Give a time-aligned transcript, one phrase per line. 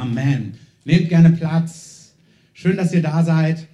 [0.00, 0.54] Amen.
[0.86, 2.14] Nehmt gerne Platz.
[2.54, 3.66] Schön, dass ihr da seid.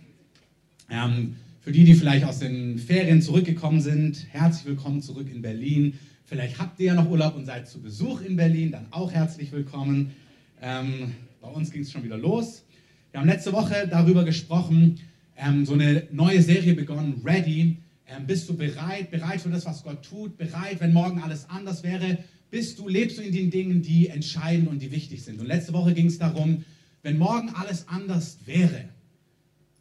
[0.91, 5.96] Ähm, für die, die vielleicht aus den Ferien zurückgekommen sind, herzlich willkommen zurück in Berlin.
[6.24, 9.52] Vielleicht habt ihr ja noch Urlaub und seid zu Besuch in Berlin, dann auch herzlich
[9.52, 10.16] willkommen.
[10.60, 12.64] Ähm, bei uns ging es schon wieder los.
[13.12, 14.98] Wir haben letzte Woche darüber gesprochen,
[15.36, 17.77] ähm, so eine neue Serie begonnen, Ready.
[18.08, 21.84] Ähm, bist du bereit, bereit für das, was Gott tut, bereit, wenn morgen alles anders
[21.84, 22.18] wäre?
[22.50, 25.40] Bist du, lebst du in den Dingen, die entscheidend und die wichtig sind?
[25.40, 26.64] Und letzte Woche ging es darum,
[27.02, 28.88] wenn morgen alles anders wäre,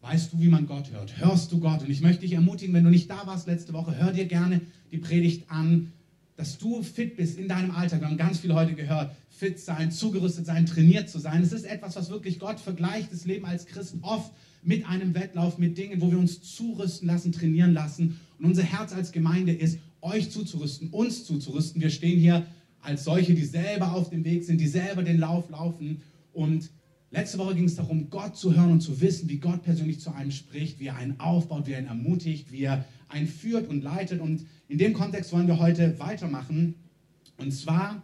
[0.02, 1.18] weißt du, wie man Gott hört?
[1.18, 1.82] Hörst du Gott?
[1.82, 4.62] Und ich möchte dich ermutigen, wenn du nicht da warst letzte Woche, hör dir gerne
[4.92, 5.92] die Predigt an,
[6.36, 8.02] dass du fit bist in deinem Alltag.
[8.02, 9.16] Wir haben ganz viel heute gehört.
[9.30, 11.42] Fit sein, zugerüstet sein, trainiert zu sein.
[11.42, 14.32] Es ist etwas, was wirklich Gott vergleicht, das Leben als Christ oft
[14.64, 18.20] mit einem Wettlauf, mit Dingen, wo wir uns zurüsten lassen, trainieren lassen.
[18.40, 21.82] Und unser Herz als Gemeinde ist, euch zuzurüsten, uns zuzurüsten.
[21.82, 22.46] Wir stehen hier
[22.82, 26.02] als solche, die selber auf dem Weg sind, die selber den Lauf laufen.
[26.34, 26.70] Und
[27.12, 30.14] letzte Woche ging es darum, Gott zu hören und zu wissen, wie Gott persönlich zu
[30.14, 33.84] einem spricht, wie er einen aufbaut, wie er ihn ermutigt, wie er einen führt und
[33.84, 34.22] leitet.
[34.22, 36.76] Und in dem Kontext wollen wir heute weitermachen.
[37.38, 38.04] Und zwar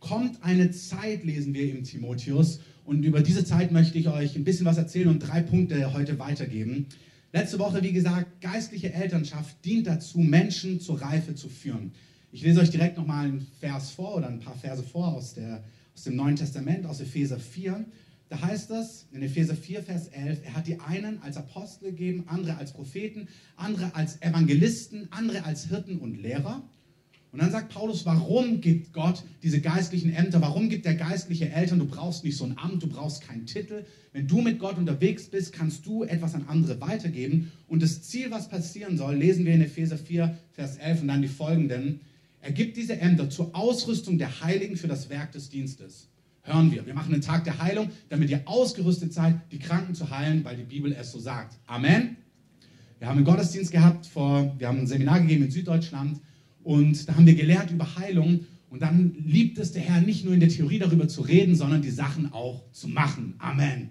[0.00, 2.60] kommt eine Zeit, lesen wir im Timotheus.
[2.84, 6.18] Und über diese Zeit möchte ich euch ein bisschen was erzählen und drei Punkte heute
[6.18, 6.86] weitergeben.
[7.38, 11.92] Letzte Woche, wie gesagt, geistliche Elternschaft dient dazu, Menschen zur Reife zu führen.
[12.32, 15.62] Ich lese euch direkt nochmal einen Vers vor oder ein paar Verse vor aus, der,
[15.94, 17.84] aus dem Neuen Testament, aus Epheser 4.
[18.28, 22.24] Da heißt es in Epheser 4, Vers 11, er hat die einen als Apostel gegeben,
[22.26, 26.68] andere als Propheten, andere als Evangelisten, andere als Hirten und Lehrer.
[27.38, 30.40] Und dann sagt Paulus, warum gibt Gott diese geistlichen Ämter?
[30.40, 31.78] Warum gibt er geistliche Eltern?
[31.78, 33.84] Du brauchst nicht so ein Amt, du brauchst keinen Titel.
[34.12, 37.52] Wenn du mit Gott unterwegs bist, kannst du etwas an andere weitergeben.
[37.68, 41.22] Und das Ziel, was passieren soll, lesen wir in Epheser 4, Vers 11 und dann
[41.22, 42.00] die folgenden.
[42.40, 46.08] Er gibt diese Ämter zur Ausrüstung der Heiligen für das Werk des Dienstes.
[46.42, 46.86] Hören wir.
[46.86, 50.56] Wir machen einen Tag der Heilung, damit ihr ausgerüstet seid, die Kranken zu heilen, weil
[50.56, 51.56] die Bibel es so sagt.
[51.68, 52.16] Amen.
[52.98, 56.18] Wir haben einen Gottesdienst gehabt, vor, wir haben ein Seminar gegeben in Süddeutschland
[56.68, 58.40] und da haben wir gelernt über Heilung.
[58.68, 61.80] Und dann liebt es der Herr nicht nur in der Theorie darüber zu reden, sondern
[61.80, 63.36] die Sachen auch zu machen.
[63.38, 63.88] Amen.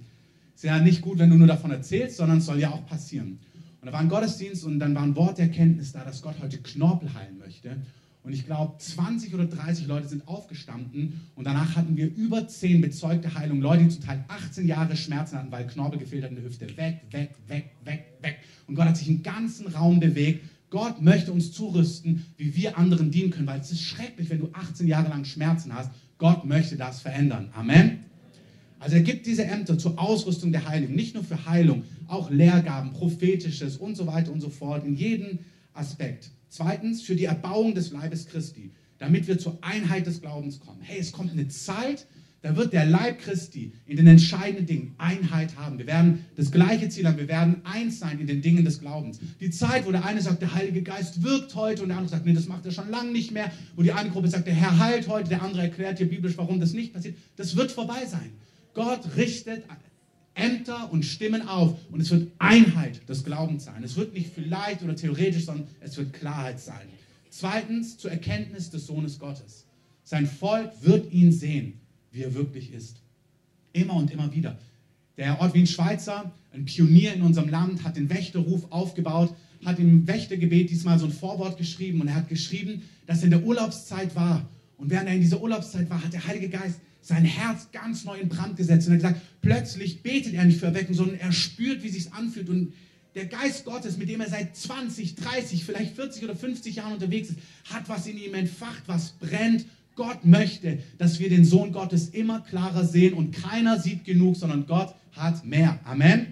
[0.54, 3.40] Ist ja nicht gut, wenn du nur davon erzählst, sondern es soll ja auch passieren.
[3.82, 6.36] Und da war ein Gottesdienst und dann war ein Wort der Erkenntnis da, dass Gott
[6.40, 7.78] heute Knorpel heilen möchte.
[8.22, 12.82] Und ich glaube, 20 oder 30 Leute sind aufgestanden und danach hatten wir über 10
[12.82, 13.64] bezeugte Heilungen.
[13.64, 16.68] Leute, die zum Teil 18 Jahre Schmerzen hatten, weil Knorpel gefehlt hat in der Hüfte.
[16.78, 18.38] Weg, weg, weg, weg, weg.
[18.68, 23.12] Und Gott hat sich im ganzen Raum bewegt Gott möchte uns zurüsten, wie wir anderen
[23.12, 25.92] dienen können, weil es ist schrecklich, wenn du 18 Jahre lang Schmerzen hast.
[26.18, 27.50] Gott möchte das verändern.
[27.54, 28.00] Amen.
[28.80, 32.94] Also er gibt diese Ämter zur Ausrüstung der Heiligen, nicht nur für Heilung, auch Lehrgaben,
[32.94, 35.40] prophetisches und so weiter und so fort, in jedem
[35.74, 36.32] Aspekt.
[36.50, 40.82] Zweitens, für die Erbauung des Leibes Christi, damit wir zur Einheit des Glaubens kommen.
[40.82, 42.08] Hey, es kommt eine Zeit,
[42.48, 45.78] da wird der Leib Christi in den entscheidenden Dingen Einheit haben.
[45.78, 47.18] Wir werden das gleiche Ziel haben.
[47.18, 49.20] Wir werden eins sein in den Dingen des Glaubens.
[49.42, 52.26] Die Zeit, wo der eine sagt, der Heilige Geist wirkt heute und der andere sagt,
[52.26, 53.52] nee, das macht er schon lange nicht mehr.
[53.76, 56.62] Wo die eine Gruppe sagt, der Herr heilt heute, der andere erklärt dir biblisch, warum
[56.62, 57.18] das nicht passiert.
[57.36, 58.32] Das wird vorbei sein.
[58.74, 59.66] Gott richtet
[60.34, 63.84] Ämter und Stimmen auf und es wird Einheit des Glaubens sein.
[63.84, 66.88] Es wird nicht vielleicht oder theoretisch, sondern es wird Klarheit sein.
[67.30, 69.66] Zweitens, zur Erkenntnis des Sohnes Gottes.
[70.06, 71.82] Sein Volk wird ihn sehen
[72.18, 72.98] wie er wirklich ist.
[73.74, 74.58] Immer und immer wieder.
[75.18, 79.34] Der Ort Wien Schweizer, ein Pionier in unserem Land, hat den Wächterruf aufgebaut,
[79.64, 83.32] hat im Wächtergebet diesmal so ein Vorwort geschrieben und er hat geschrieben, dass er in
[83.32, 84.48] der Urlaubszeit war.
[84.78, 88.20] Und während er in dieser Urlaubszeit war, hat der Heilige Geist sein Herz ganz neu
[88.20, 91.32] in Brand gesetzt und er hat gesagt, plötzlich betet er nicht für Erweckung, sondern er
[91.32, 92.74] spürt, wie sich anfühlt und
[93.16, 97.30] der Geist Gottes, mit dem er seit 20, 30, vielleicht 40 oder 50 Jahren unterwegs
[97.30, 97.40] ist,
[97.72, 99.66] hat was in ihm entfacht, was brennt
[99.98, 104.66] Gott möchte, dass wir den Sohn Gottes immer klarer sehen und keiner sieht genug, sondern
[104.66, 105.80] Gott hat mehr.
[105.84, 106.28] Amen.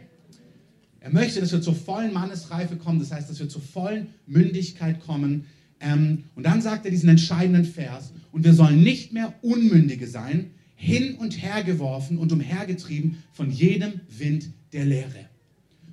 [1.02, 5.02] Er möchte, dass wir zur vollen Mannesreife kommen, das heißt, dass wir zur vollen Mündigkeit
[5.02, 5.46] kommen.
[5.82, 10.52] Ähm, und dann sagt er diesen entscheidenden Vers, und wir sollen nicht mehr Unmündige sein,
[10.76, 15.30] hin und her geworfen und umhergetrieben von jedem Wind der Lehre.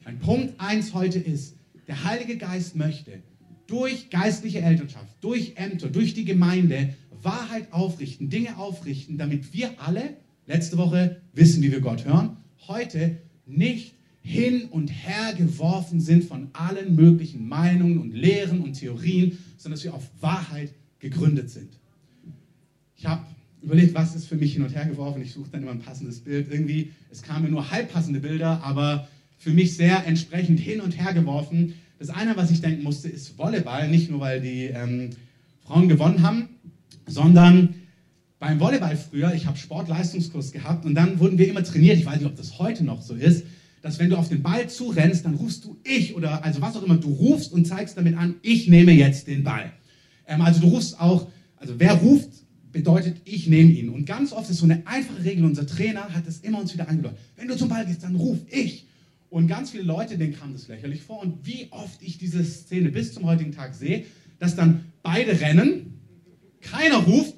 [0.05, 1.57] Mein Punkt 1 heute ist,
[1.89, 3.23] der Heilige Geist möchte
[3.67, 10.17] durch geistliche Elternschaft, durch Ämter, durch die Gemeinde Wahrheit aufrichten, Dinge aufrichten, damit wir alle,
[10.47, 12.37] letzte Woche wissen, wie wir Gott hören,
[12.67, 19.39] heute nicht hin und her geworfen sind von allen möglichen Meinungen und Lehren und Theorien,
[19.57, 21.71] sondern dass wir auf Wahrheit gegründet sind.
[22.97, 23.25] Ich habe
[23.63, 25.23] überlegt, was ist für mich hin und her geworfen.
[25.23, 26.49] Ich suche dann immer ein passendes Bild.
[26.51, 31.13] Irgendwie, es kamen mir nur halbpassende Bilder, aber für mich sehr entsprechend hin und her
[31.13, 31.75] geworfen.
[32.03, 33.89] Das eine, was ich denken musste, ist Volleyball.
[33.89, 35.11] Nicht nur, weil die ähm,
[35.65, 36.49] Frauen gewonnen haben,
[37.07, 37.77] sondern
[38.41, 42.17] beim Volleyball früher, ich habe Sportleistungskurs gehabt und dann wurden wir immer trainiert, ich weiß
[42.17, 43.47] nicht, ob das heute noch so ist,
[43.83, 46.83] dass wenn du auf den Ball zurennst, dann rufst du ich oder also was auch
[46.83, 49.71] immer, du rufst und zeigst damit an, ich nehme jetzt den Ball.
[50.27, 52.31] Ähm, also du rufst auch, also wer ruft,
[52.73, 53.91] bedeutet, ich nehme ihn.
[53.91, 56.89] Und ganz oft ist so eine einfache Regel, unser Trainer hat es immer uns wieder
[56.89, 57.21] eingedeutet.
[57.37, 58.89] Wenn du zum Ball gehst, dann ruf ich.
[59.33, 61.21] Und ganz viele Leute, denen kam das lächerlich vor.
[61.21, 64.05] Und wie oft ich diese Szene bis zum heutigen Tag sehe,
[64.39, 65.95] dass dann beide rennen,
[66.61, 67.33] keiner ruft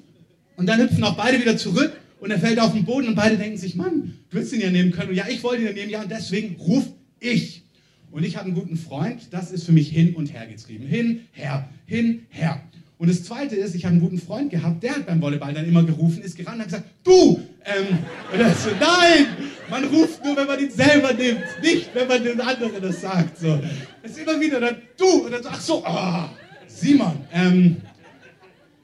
[0.57, 3.37] und dann hüpfen auch beide wieder zurück und er fällt auf den Boden und beide
[3.37, 5.11] denken sich, Mann, du willst ihn ja nehmen können.
[5.11, 6.85] Und ja, ich wollte ihn ja nehmen, ja, und deswegen ruf
[7.21, 7.63] ich.
[8.11, 10.85] Und ich habe einen guten Freund, das ist für mich hin und her getrieben.
[10.85, 12.61] Hin, her, hin, her.
[12.97, 15.65] Und das Zweite ist, ich habe einen guten Freund gehabt, der hat beim Volleyball dann
[15.65, 17.39] immer gerufen, ist gerannt und hat gesagt, du!
[17.63, 17.99] Ähm,
[18.33, 19.44] und er so, nein!
[19.69, 23.39] Man ruft nur, wenn man ihn selber nimmt, nicht, wenn man den anderen das sagt.
[23.39, 23.59] So.
[24.03, 25.25] Es ist immer wieder dann, du!
[25.25, 26.29] Und dann so, ach so, ah,
[26.67, 27.17] Simon.
[27.33, 27.77] Ähm,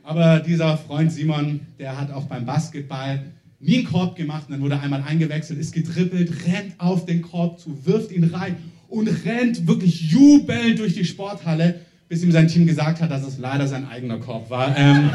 [0.03, 3.23] aber dieser Freund Simon, der hat auch beim Basketball
[3.59, 7.59] nie einen Korb gemacht und dann wurde einmal eingewechselt, ist getrippelt, rennt auf den Korb
[7.59, 8.57] zu, wirft ihn rein
[8.89, 11.81] und rennt wirklich jubelnd durch die Sporthalle
[12.11, 14.75] bis ihm sein Team gesagt hat, dass es leider sein eigener Korb war.
[14.77, 15.11] Ähm,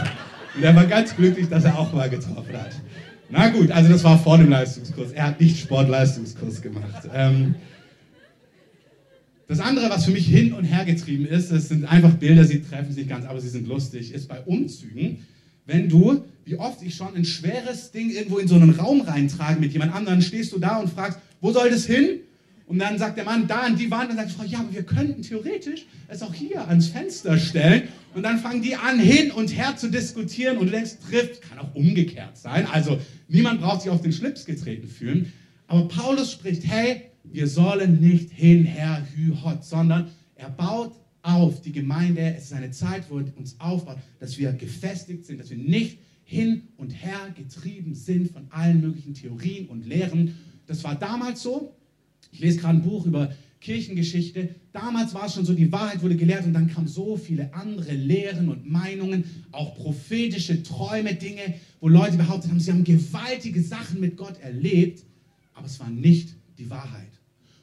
[0.56, 2.70] und er war ganz glücklich, dass er auch mal getroffen hat.
[3.28, 5.12] Na gut, also das war vor dem Leistungskurs.
[5.12, 7.08] Er hat nicht Sportleistungskurs gemacht.
[7.12, 7.56] Ähm,
[9.48, 12.62] das andere, was für mich hin und her getrieben ist, das sind einfach Bilder, sie
[12.62, 15.18] treffen sich ganz, aber sie sind lustig, ist bei Umzügen,
[15.66, 19.60] wenn du, wie oft ich schon ein schweres Ding irgendwo in so einen Raum reintrage
[19.60, 22.20] mit jemand anderem, stehst du da und fragst, wo soll das hin?
[22.66, 24.72] Und dann sagt der Mann da an die Wand und sagt die Frau, ja, aber
[24.72, 27.84] wir könnten theoretisch es auch hier ans Fenster stellen.
[28.14, 31.58] Und dann fangen die an, hin und her zu diskutieren und du denkst, trifft, kann
[31.60, 32.66] auch umgekehrt sein.
[32.66, 32.98] Also
[33.28, 35.32] niemand braucht sich auf den Schlips getreten fühlen.
[35.68, 41.60] Aber Paulus spricht, hey, wir sollen nicht hin, her, hü, hot, sondern er baut auf
[41.60, 42.34] die Gemeinde.
[42.36, 45.98] Es ist eine Zeit, wo er uns aufbaut, dass wir gefestigt sind, dass wir nicht
[46.24, 50.36] hin und her getrieben sind von allen möglichen Theorien und Lehren.
[50.66, 51.76] Das war damals so,
[52.32, 54.54] ich lese gerade ein Buch über Kirchengeschichte.
[54.72, 57.92] Damals war es schon so, die Wahrheit wurde gelehrt und dann kamen so viele andere
[57.92, 64.00] Lehren und Meinungen, auch prophetische Träume, Dinge, wo Leute behauptet haben, sie haben gewaltige Sachen
[64.00, 65.04] mit Gott erlebt,
[65.54, 67.10] aber es war nicht die Wahrheit.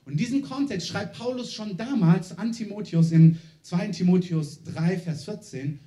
[0.06, 3.88] Und in diesem Kontext schreibt Paulus schon damals an Timotheus im 2.
[3.90, 5.80] Timotheus 3, Vers 14,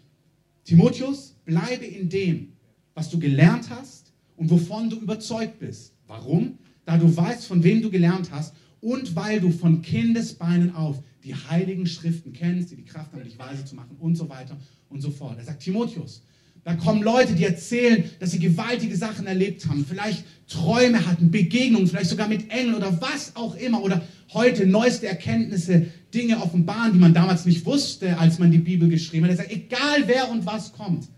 [0.64, 2.52] Timotheus, bleibe in dem,
[2.94, 5.92] was du gelernt hast und wovon du überzeugt bist.
[6.06, 6.58] Warum?
[6.86, 8.54] Da du weißt, von wem du gelernt hast
[8.86, 13.36] und weil du von Kindesbeinen auf die heiligen Schriften kennst, die die Kraft haben, dich
[13.36, 14.56] weise zu machen und so weiter
[14.90, 15.38] und so fort.
[15.38, 16.22] Er sagt, Timotheus,
[16.62, 21.88] da kommen Leute, die erzählen, dass sie gewaltige Sachen erlebt haben, vielleicht Träume hatten, Begegnungen,
[21.88, 24.02] vielleicht sogar mit Engeln oder was auch immer oder
[24.32, 29.24] heute neueste Erkenntnisse, Dinge offenbaren, die man damals nicht wusste, als man die Bibel geschrieben
[29.24, 29.32] hat.
[29.32, 31.08] Er sagt, egal wer und was kommt,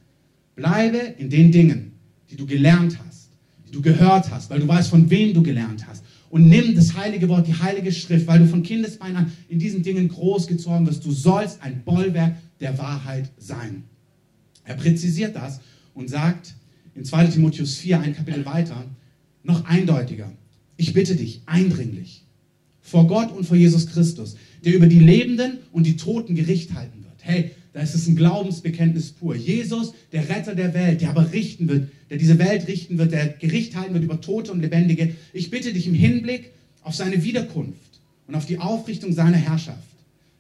[0.56, 1.93] bleibe in den Dingen,
[2.31, 3.29] die du gelernt hast,
[3.67, 6.97] die du gehört hast, weil du weißt, von wem du gelernt hast und nimm das
[6.97, 11.05] heilige Wort, die heilige Schrift, weil du von Kindesbein an in diesen Dingen großgezogen wirst.
[11.05, 13.85] Du sollst ein Bollwerk der Wahrheit sein.
[14.65, 15.61] Er präzisiert das
[15.95, 16.55] und sagt
[16.95, 18.85] in 2 Timotheus 4, ein Kapitel weiter,
[19.43, 20.31] noch eindeutiger.
[20.77, 22.25] Ich bitte dich eindringlich
[22.81, 27.05] vor Gott und vor Jesus Christus, der über die Lebenden und die Toten Gericht halten
[27.05, 27.17] wird.
[27.21, 29.35] Hey, da ist es ein Glaubensbekenntnis pur.
[29.35, 33.29] Jesus, der Retter der Welt, der aber richten wird, der diese Welt richten wird, der
[33.29, 35.15] Gericht halten wird über Tote und Lebendige.
[35.32, 39.78] Ich bitte dich im Hinblick auf seine Wiederkunft und auf die Aufrichtung seiner Herrschaft,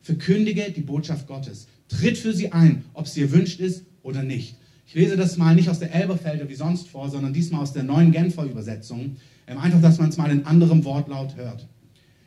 [0.02, 1.66] verkündige die Botschaft Gottes.
[1.88, 4.56] Tritt für sie ein, ob sie erwünscht ist oder nicht.
[4.86, 7.82] Ich lese das mal nicht aus der Elberfelder wie sonst vor, sondern diesmal aus der
[7.82, 9.16] neuen Genfer Übersetzung.
[9.46, 11.66] Ähm, einfach, dass man es mal in anderem Wortlaut hört.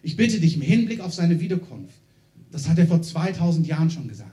[0.03, 1.95] Ich bitte dich im Hinblick auf seine Wiederkunft.
[2.51, 4.30] Das hat er vor 2000 Jahren schon gesagt.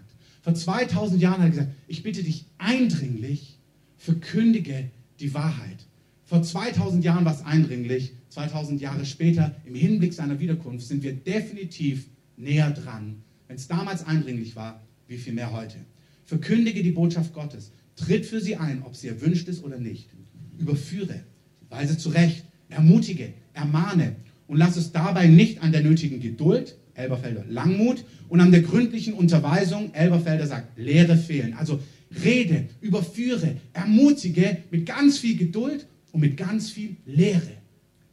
[0.48, 3.58] Vor 2000 Jahren hat er gesagt, ich bitte dich eindringlich,
[3.98, 4.90] verkündige
[5.20, 5.76] die Wahrheit.
[6.24, 11.12] Vor 2000 Jahren war es eindringlich, 2000 Jahre später, im Hinblick seiner Wiederkunft, sind wir
[11.12, 12.06] definitiv
[12.38, 13.16] näher dran.
[13.46, 15.76] Wenn es damals eindringlich war, wie viel mehr heute.
[16.24, 17.70] Verkündige die Botschaft Gottes.
[17.94, 20.08] Tritt für sie ein, ob sie erwünscht ist oder nicht.
[20.56, 21.24] Überführe,
[21.68, 28.04] weise zurecht, ermutige, ermahne und lass es dabei nicht an der nötigen Geduld, Elberfelder Langmut,
[28.28, 31.54] und an der gründlichen Unterweisung, Elberfelder sagt, Lehre fehlen.
[31.54, 31.80] Also
[32.24, 37.52] rede, überführe, ermutige mit ganz viel Geduld und mit ganz viel Lehre.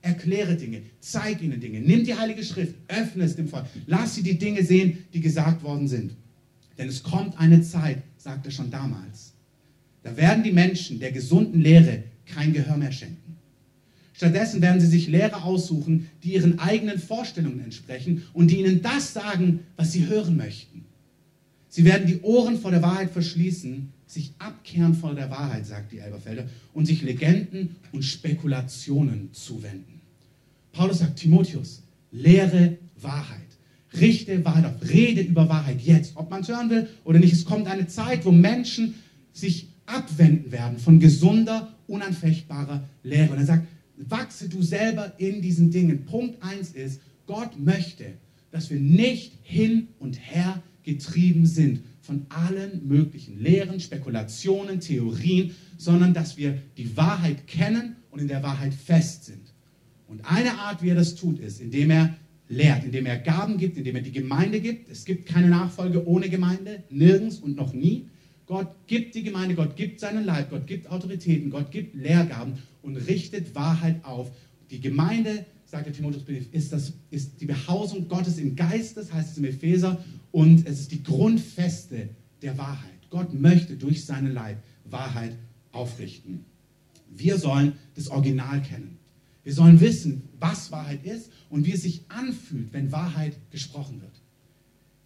[0.02, 4.22] Erkläre Dinge, zeig ihnen Dinge, nimm die Heilige Schrift, öffne es dem Volk, lass sie
[4.22, 6.12] die Dinge sehen, die gesagt worden sind.
[6.78, 9.34] Denn es kommt eine Zeit, sagt er schon damals,
[10.04, 13.25] da werden die Menschen der gesunden Lehre kein Gehör mehr schenken.
[14.16, 19.14] Stattdessen werden sie sich Lehrer aussuchen, die ihren eigenen Vorstellungen entsprechen und die ihnen das
[19.14, 20.86] sagen, was sie hören möchten.
[21.68, 25.98] Sie werden die Ohren vor der Wahrheit verschließen, sich abkehren von der Wahrheit, sagt die
[25.98, 30.00] Elberfelder, und sich Legenden und Spekulationen zuwenden.
[30.72, 31.82] Paulus sagt, Timotheus,
[32.12, 33.42] lehre Wahrheit.
[34.00, 34.90] Richte Wahrheit auf.
[34.90, 36.16] Rede über Wahrheit jetzt.
[36.16, 37.34] Ob man es hören will oder nicht.
[37.34, 38.96] Es kommt eine Zeit, wo Menschen
[39.34, 43.34] sich abwenden werden von gesunder, unanfechtbarer Lehre.
[43.34, 43.68] Und er sagt,
[43.98, 46.06] wachse du selber in diesen Dingen.
[46.06, 48.06] Punkt 1 ist, Gott möchte,
[48.52, 56.14] dass wir nicht hin und her getrieben sind von allen möglichen Lehren, Spekulationen, Theorien, sondern
[56.14, 59.54] dass wir die Wahrheit kennen und in der Wahrheit fest sind.
[60.08, 62.16] Und eine Art, wie er das tut, ist, indem er
[62.48, 64.90] lehrt, indem er Gaben gibt, indem er die Gemeinde gibt.
[64.90, 68.08] Es gibt keine Nachfolge ohne Gemeinde, nirgends und noch nie.
[68.48, 72.98] Gott gibt die Gemeinde, Gott gibt seinen Leib, Gott gibt Autoritäten, Gott gibt Lehrgaben und
[72.98, 74.32] richtet Wahrheit auf.
[74.70, 79.32] Die Gemeinde, sagt der Timotheusbrief, ist, das, ist die Behausung Gottes im Geist, das heißt
[79.32, 82.10] es im Epheser, und es ist die Grundfeste
[82.42, 82.92] der Wahrheit.
[83.10, 85.36] Gott möchte durch seinen Leib Wahrheit
[85.72, 86.46] aufrichten.
[87.10, 88.98] Wir sollen das Original kennen.
[89.44, 94.12] Wir sollen wissen, was Wahrheit ist und wie es sich anfühlt, wenn Wahrheit gesprochen wird.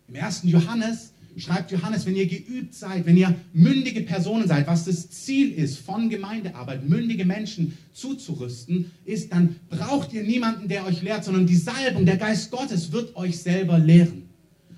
[0.08, 4.86] Im ersten Johannes schreibt Johannes, wenn ihr geübt seid, wenn ihr mündige Personen seid, was
[4.86, 11.02] das Ziel ist von Gemeindearbeit, mündige Menschen zuzurüsten, ist, dann braucht ihr niemanden, der euch
[11.02, 14.30] lehrt, sondern die Salbung, der Geist Gottes wird euch selber lehren.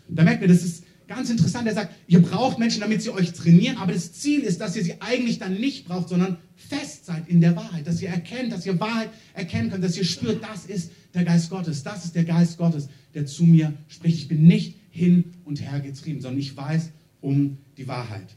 [0.08, 1.68] Da merkt ihr, das ist ganz interessant.
[1.68, 4.84] Er sagt, ihr braucht Menschen, damit sie euch trainieren, aber das Ziel ist, dass ihr
[4.84, 8.66] sie eigentlich dann nicht braucht, sondern fest seid in der Wahrheit, dass ihr erkennt, dass
[8.66, 12.24] ihr Wahrheit erkennen könnt, dass ihr spürt, das ist der Geist Gottes, das ist der
[12.24, 14.20] Geist Gottes, der zu mir spricht.
[14.20, 18.36] Ich bin nicht hin und her getrieben, sondern ich weiß um die Wahrheit.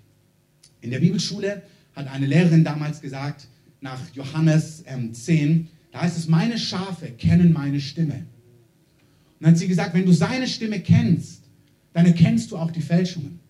[0.80, 1.62] In der Bibelschule
[1.94, 3.48] hat eine Lehrerin damals gesagt,
[3.80, 8.14] nach Johannes ähm, 10, da heißt es, meine Schafe kennen meine Stimme.
[8.14, 8.24] Und
[9.40, 11.44] dann hat sie gesagt, wenn du seine Stimme kennst,
[11.92, 13.40] dann erkennst du auch die Fälschungen.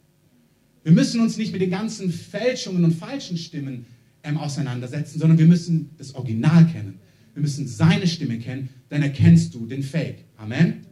[0.82, 3.86] Wir müssen uns nicht mit den ganzen Fälschungen und falschen Stimmen
[4.22, 6.98] ähm, auseinandersetzen, sondern wir müssen das Original kennen.
[7.32, 10.24] Wir müssen seine Stimme kennen, dann erkennst du den Fake.
[10.36, 10.86] Amen.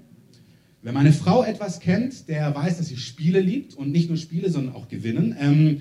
[0.83, 4.51] Wenn meine Frau etwas kennt, der weiß, dass sie Spiele liebt und nicht nur Spiele,
[4.51, 5.37] sondern auch Gewinnen.
[5.39, 5.81] Ähm,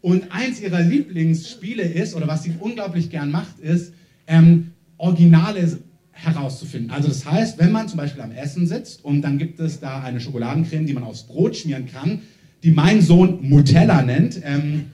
[0.00, 3.92] und eins ihrer Lieblingsspiele ist, oder was sie unglaublich gern macht, ist,
[4.26, 5.78] ähm, Originale
[6.12, 6.90] herauszufinden.
[6.90, 10.02] Also das heißt, wenn man zum Beispiel am Essen sitzt und dann gibt es da
[10.02, 12.20] eine Schokoladencreme, die man aufs Brot schmieren kann,
[12.62, 14.86] die mein Sohn Mutella nennt, ähm,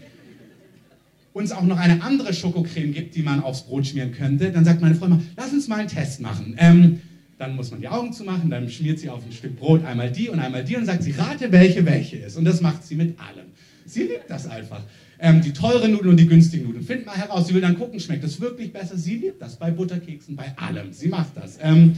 [1.33, 4.65] und es auch noch eine andere Schokocreme gibt, die man aufs Brot schmieren könnte, dann
[4.65, 6.55] sagt meine Frau immer, lass uns mal einen Test machen.
[6.57, 7.01] Ähm,
[7.39, 10.29] dann muss man die Augen zumachen, dann schmiert sie auf ein Stück Brot einmal die
[10.29, 12.37] und einmal die und sagt sie, rate, welche welche ist.
[12.37, 13.47] Und das macht sie mit allem.
[13.85, 14.83] Sie liebt das einfach.
[15.19, 16.85] Ähm, die teuren Nudeln und die günstigen Nudeln.
[16.85, 17.47] Find mal heraus.
[17.47, 18.97] Sie will dann gucken, schmeckt das wirklich besser.
[18.97, 20.93] Sie liebt das bei Butterkeksen, bei allem.
[20.93, 21.59] Sie macht das.
[21.61, 21.97] Ähm,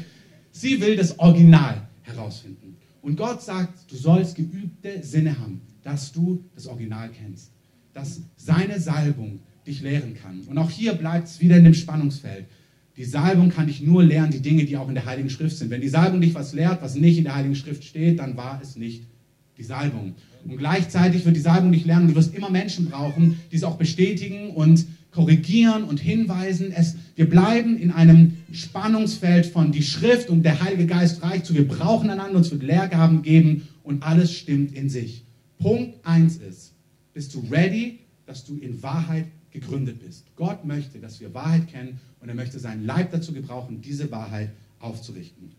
[0.50, 2.76] sie will das Original herausfinden.
[3.00, 7.52] Und Gott sagt, du sollst geübte Sinne haben, dass du das Original kennst.
[7.94, 10.40] Dass seine Salbung dich lehren kann.
[10.42, 12.46] Und auch hier bleibt es wieder in dem Spannungsfeld.
[12.98, 15.70] Die Salbung kann ich nur lernen, die Dinge, die auch in der Heiligen Schrift sind.
[15.70, 18.58] Wenn die Salbung nicht was lehrt, was nicht in der Heiligen Schrift steht, dann war
[18.60, 19.04] es nicht
[19.56, 20.14] die Salbung.
[20.44, 23.62] Und gleichzeitig wird die Salbung nicht lernen und du wirst immer Menschen brauchen, die es
[23.62, 26.72] auch bestätigen und korrigieren und hinweisen.
[26.72, 31.54] Es, wir bleiben in einem Spannungsfeld von die Schrift und der Heilige Geist reicht zu.
[31.54, 35.22] Wir brauchen einander, uns wird Lehrgaben geben und alles stimmt in sich.
[35.60, 36.72] Punkt 1 ist,
[37.14, 40.24] bist du ready, dass du in Wahrheit gegründet bist.
[40.36, 44.50] Gott möchte, dass wir Wahrheit kennen und er möchte seinen Leib dazu gebrauchen, diese Wahrheit
[44.80, 45.50] aufzurichten.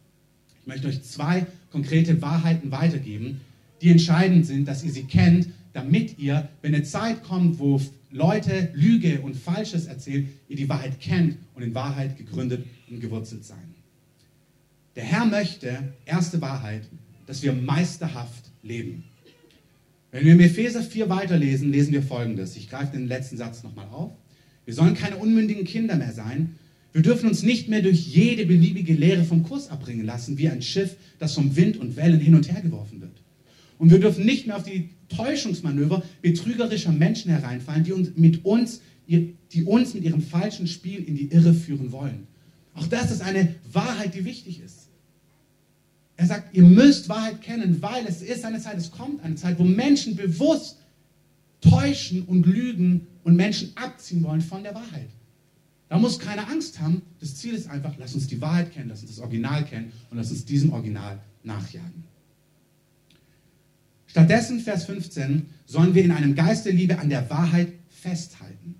[0.62, 3.41] Ich möchte euch zwei konkrete Wahrheiten weitergeben,
[3.81, 7.81] die entscheidend sind, dass ihr sie kennt, damit ihr, wenn eine Zeit kommt, wo
[8.12, 13.46] Leute Lüge und Falsches erzählen, ihr die Wahrheit kennt und in Wahrheit gegründet und gewurzelt
[13.46, 13.75] sein.
[14.96, 16.84] Der Herr möchte, erste Wahrheit,
[17.27, 19.03] dass wir meisterhaft leben.
[20.12, 22.56] Wenn wir im Epheser 4 weiterlesen, lesen wir folgendes.
[22.56, 24.12] Ich greife den letzten Satz nochmal auf.
[24.66, 26.56] Wir sollen keine unmündigen Kinder mehr sein.
[26.94, 30.63] Wir dürfen uns nicht mehr durch jede beliebige Lehre vom Kurs abbringen lassen, wie ein
[30.63, 33.22] Schiff, das vom Wind und Wellen hin und her geworfen wird.
[33.78, 38.82] Und wir dürfen nicht mehr auf die Täuschungsmanöver betrügerischer Menschen hereinfallen, die uns mit uns,
[39.08, 42.28] die uns mit ihrem falschen Spiel in die Irre führen wollen.
[42.74, 44.78] Auch das ist eine Wahrheit, die wichtig ist.
[46.19, 49.57] Er sagt, ihr müsst Wahrheit kennen, weil es ist eine Zeit, es kommt eine Zeit,
[49.57, 50.79] wo Menschen bewusst
[51.61, 55.07] täuschen und lügen und Menschen abziehen wollen von der Wahrheit.
[55.88, 57.03] Da muss keiner Angst haben.
[57.21, 60.17] Das Ziel ist einfach, lass uns die Wahrheit kennen, lass uns das Original kennen und
[60.17, 62.03] lass uns diesem Original nachjagen.
[64.07, 68.75] Stattdessen, Vers 15, sollen wir in einem Geist der Liebe an der Wahrheit festhalten,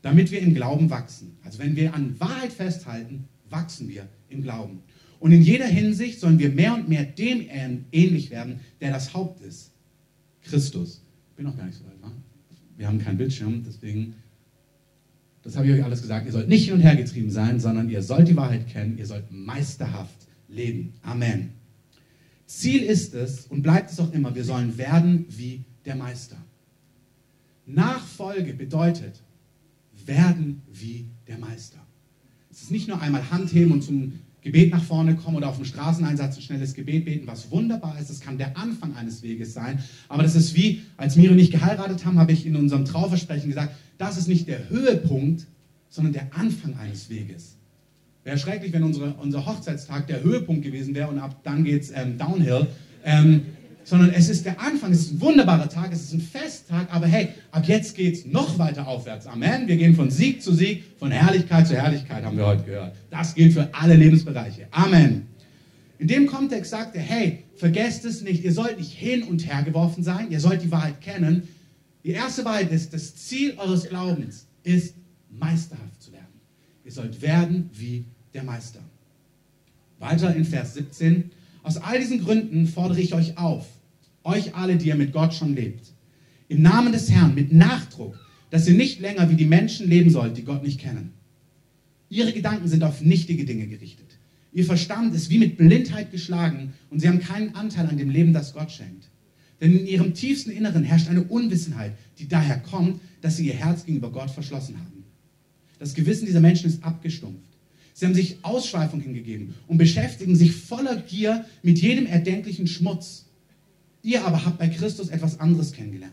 [0.00, 1.36] damit wir im Glauben wachsen.
[1.42, 4.84] Also wenn wir an Wahrheit festhalten, wachsen wir im Glauben.
[5.20, 7.46] Und in jeder Hinsicht sollen wir mehr und mehr dem
[7.92, 9.72] ähnlich werden, der das Haupt ist.
[10.42, 11.02] Christus.
[11.30, 12.12] Ich bin noch gar nicht so weit, wa?
[12.76, 14.14] wir haben keinen Bildschirm, deswegen,
[15.42, 16.26] das habe ich euch alles gesagt.
[16.26, 19.06] Ihr sollt nicht hin und her getrieben sein, sondern ihr sollt die Wahrheit kennen, ihr
[19.06, 20.92] sollt meisterhaft leben.
[21.02, 21.50] Amen.
[22.46, 26.36] Ziel ist es und bleibt es auch immer, wir sollen werden wie der Meister.
[27.66, 29.22] Nachfolge bedeutet,
[30.04, 31.78] werden wie der Meister.
[32.50, 35.64] Es ist nicht nur einmal Handheben und zum Gebet nach vorne kommen oder auf dem
[35.64, 38.10] Straßeneinsatz ein schnelles Gebet beten, was wunderbar ist.
[38.10, 39.82] Das kann der Anfang eines Weges sein.
[40.06, 43.48] Aber das ist wie, als Miri und ich geheiratet haben, habe ich in unserem Trauversprechen
[43.48, 45.46] gesagt, das ist nicht der Höhepunkt,
[45.88, 47.56] sondern der Anfang eines Weges.
[48.22, 51.90] Wäre schrecklich, wenn unsere, unser Hochzeitstag der Höhepunkt gewesen wäre und ab dann geht es
[51.90, 52.66] ähm, downhill.
[53.02, 53.42] Ähm,
[53.84, 57.06] sondern es ist der Anfang, es ist ein wunderbarer Tag, es ist ein Festtag, aber
[57.06, 59.26] hey, ab jetzt geht es noch weiter aufwärts.
[59.26, 59.68] Amen.
[59.68, 62.96] Wir gehen von Sieg zu Sieg, von Herrlichkeit zu Herrlichkeit, haben wir heute gehört.
[63.10, 64.66] Das gilt für alle Lebensbereiche.
[64.70, 65.28] Amen.
[65.98, 69.62] In dem Kontext sagt er, hey, vergesst es nicht, ihr sollt nicht hin und her
[69.62, 71.46] geworfen sein, ihr sollt die Wahrheit kennen.
[72.02, 74.96] Die erste Wahrheit ist, das Ziel eures Glaubens ist,
[75.30, 76.24] meisterhaft zu werden.
[76.84, 78.80] Ihr sollt werden wie der Meister.
[79.98, 81.30] Weiter in Vers 17.
[81.64, 83.66] Aus all diesen Gründen fordere ich euch auf,
[84.22, 85.92] euch alle, die ihr mit Gott schon lebt,
[86.48, 90.36] im Namen des Herrn mit Nachdruck, dass ihr nicht länger wie die Menschen leben sollt,
[90.36, 91.14] die Gott nicht kennen.
[92.10, 94.18] Ihre Gedanken sind auf nichtige Dinge gerichtet.
[94.52, 98.34] Ihr Verstand ist wie mit Blindheit geschlagen und sie haben keinen Anteil an dem Leben,
[98.34, 99.08] das Gott schenkt.
[99.62, 103.86] Denn in ihrem tiefsten Inneren herrscht eine Unwissenheit, die daher kommt, dass sie ihr Herz
[103.86, 105.04] gegenüber Gott verschlossen haben.
[105.78, 107.53] Das Gewissen dieser Menschen ist abgestumpft.
[107.96, 113.26] Sie haben sich Ausschweifung hingegeben und beschäftigen sich voller Gier mit jedem erdenklichen Schmutz.
[114.02, 116.12] Ihr aber habt bei Christus etwas anderes kennengelernt.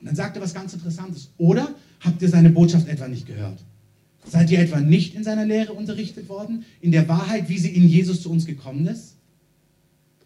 [0.00, 1.30] Und dann sagt er was ganz Interessantes.
[1.38, 3.58] Oder habt ihr seine Botschaft etwa nicht gehört?
[4.26, 7.88] Seid ihr etwa nicht in seiner Lehre unterrichtet worden, in der Wahrheit, wie sie in
[7.88, 9.16] Jesus zu uns gekommen ist?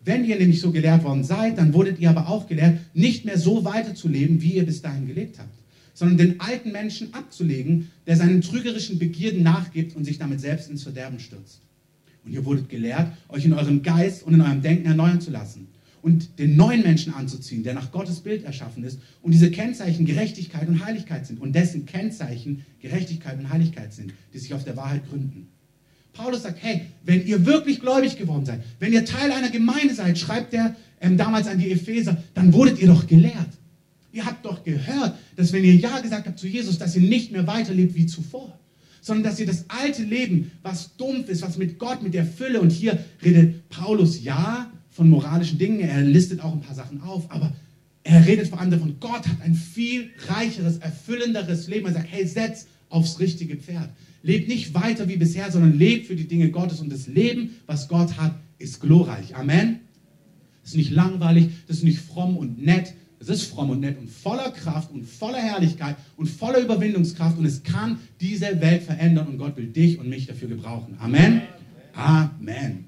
[0.04, 3.38] Wenn ihr nämlich so gelehrt worden seid, dann wurdet ihr aber auch gelehrt, nicht mehr
[3.38, 5.58] so weiterzuleben, wie ihr bis dahin gelebt habt
[5.99, 10.85] sondern den alten Menschen abzulegen, der seinen trügerischen Begierden nachgibt und sich damit selbst ins
[10.85, 11.61] Verderben stürzt.
[12.25, 15.67] Und ihr wurdet gelehrt, euch in eurem Geist und in eurem Denken erneuern zu lassen
[16.00, 20.69] und den neuen Menschen anzuziehen, der nach Gottes Bild erschaffen ist und diese Kennzeichen Gerechtigkeit
[20.69, 25.02] und Heiligkeit sind und dessen Kennzeichen Gerechtigkeit und Heiligkeit sind, die sich auf der Wahrheit
[25.11, 25.49] gründen.
[26.13, 30.17] Paulus sagt, hey, wenn ihr wirklich gläubig geworden seid, wenn ihr Teil einer Gemeinde seid,
[30.17, 33.57] schreibt er ähm, damals an die Epheser, dann wurdet ihr doch gelehrt.
[34.19, 37.31] Ihr habt doch gehört, dass wenn ihr Ja gesagt habt zu Jesus, dass ihr nicht
[37.31, 38.59] mehr weiterlebt wie zuvor,
[39.00, 42.61] sondern dass ihr das alte Leben, was dumpf ist, was mit Gott, mit der Fülle,
[42.61, 47.31] und hier redet Paulus ja von moralischen Dingen, er listet auch ein paar Sachen auf,
[47.31, 47.54] aber
[48.02, 51.87] er redet vor allem davon, Gott hat ein viel reicheres, erfüllenderes Leben.
[51.87, 53.91] Er sagt, hey, setz aufs richtige Pferd.
[54.25, 56.81] Lebt nicht weiter wie bisher, sondern lebt für die Dinge Gottes.
[56.81, 59.37] Und das Leben, was Gott hat, ist glorreich.
[59.37, 59.78] Amen.
[60.63, 63.99] Das ist nicht langweilig, das ist nicht fromm und nett, es ist fromm und nett
[63.99, 69.26] und voller Kraft und voller Herrlichkeit und voller Überwindungskraft und es kann diese Welt verändern
[69.26, 70.97] und Gott will dich und mich dafür gebrauchen.
[71.00, 71.43] Amen.
[71.95, 72.85] Amen.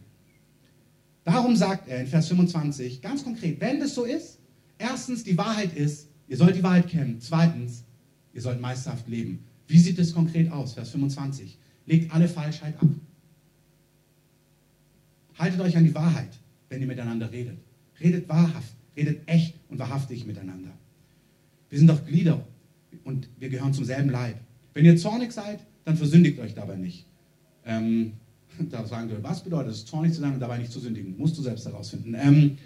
[1.25, 4.39] Darum sagt er in Vers 25 ganz konkret, wenn das so ist,
[4.79, 7.21] erstens die Wahrheit ist, ihr sollt die Wahrheit kennen.
[7.21, 7.85] Zweitens,
[8.33, 9.45] ihr sollt meisterhaft leben.
[9.67, 10.75] Wie sieht es konkret aus?
[10.75, 11.59] Vers 25.
[11.87, 12.89] Legt alle Falschheit ab.
[15.39, 16.39] Haltet euch an die Wahrheit,
[16.69, 17.59] wenn ihr miteinander redet.
[18.01, 18.75] Redet wahrhaft.
[18.97, 20.73] Redet echt und wahrhaftig miteinander.
[21.69, 22.45] Wir sind doch Glieder
[23.05, 24.37] und wir gehören zum selben Leib.
[24.75, 27.07] Wenn ihr zornig seid, dann versündigt euch dabei nicht.
[27.65, 28.13] Ähm,
[28.71, 31.17] da sagen wir, was bedeutet es, zornig zu sein und dabei nicht zu sündigen?
[31.17, 32.17] Musst du selbst herausfinden.
[32.21, 32.59] Ähm,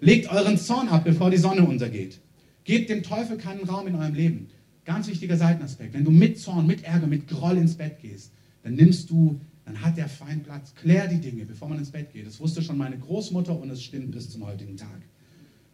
[0.00, 2.20] legt euren Zorn ab, bevor die Sonne untergeht.
[2.64, 4.48] Gebt dem Teufel keinen Raum in eurem Leben.
[4.84, 5.94] Ganz wichtiger Seitenaspekt.
[5.94, 9.80] Wenn du mit Zorn, mit Ärger, mit Groll ins Bett gehst, dann nimmst du, dann
[9.82, 10.74] hat der Feind Platz.
[10.74, 12.26] Klär die Dinge, bevor man ins Bett geht.
[12.26, 15.00] Das wusste schon meine Großmutter und es stimmt bis zum heutigen Tag.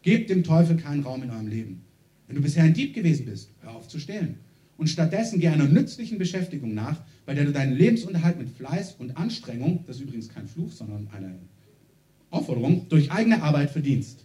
[0.02, 1.82] Gebt dem Teufel keinen Raum in eurem Leben.
[2.26, 4.36] Wenn du bisher ein Dieb gewesen bist, hör auf zu stehlen.
[4.76, 9.16] Und stattdessen geh einer nützlichen Beschäftigung nach, bei der du deinen Lebensunterhalt mit Fleiß und
[9.16, 11.38] Anstrengung, das ist übrigens kein Fluch, sondern eine
[12.30, 14.24] Aufforderung, durch eigene Arbeit verdienst.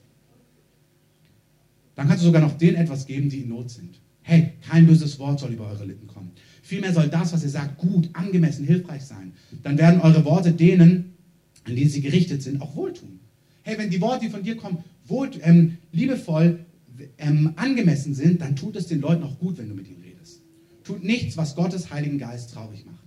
[1.96, 4.00] Dann kannst du sogar noch denen etwas geben, die in Not sind.
[4.22, 6.32] Hey, kein böses Wort soll über eure Lippen kommen.
[6.62, 9.34] Vielmehr soll das, was ihr sagt, gut, angemessen, hilfreich sein.
[9.62, 11.14] Dann werden eure Worte denen,
[11.64, 13.20] an die sie gerichtet sind, auch wohltun.
[13.66, 16.64] Hey, wenn die Worte, die von dir kommen, wohl, ähm, liebevoll
[17.18, 20.44] ähm, angemessen sind, dann tut es den Leuten auch gut, wenn du mit ihnen redest.
[20.84, 23.04] Tut nichts, was Gottes Heiligen Geist traurig macht.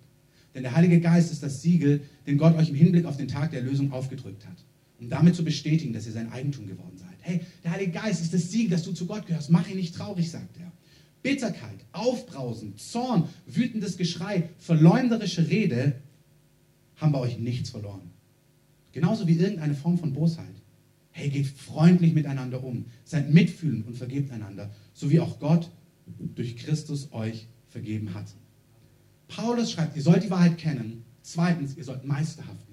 [0.56, 3.52] Denn der Heilige Geist ist das Siegel, den Gott euch im Hinblick auf den Tag
[3.52, 4.56] der Erlösung aufgedrückt hat,
[4.98, 7.16] um damit zu bestätigen, dass ihr sein Eigentum geworden seid.
[7.20, 9.50] Hey, der Heilige Geist ist das Siegel, dass du zu Gott gehörst.
[9.50, 10.72] Mach ihn nicht traurig, sagt er.
[11.22, 15.94] Bitterkeit, Aufbrausen, Zorn, wütendes Geschrei, verleumderische Rede
[16.96, 18.10] haben bei euch nichts verloren.
[18.98, 20.56] Genauso wie irgendeine Form von Bosheit.
[21.12, 22.86] Hey, geht freundlich miteinander um.
[23.04, 25.70] Seid mitfühlend und vergebt einander, so wie auch Gott
[26.34, 28.26] durch Christus euch vergeben hat.
[29.28, 31.04] Paulus schreibt, ihr sollt die Wahrheit kennen.
[31.22, 32.67] Zweitens, ihr sollt meisterhaft.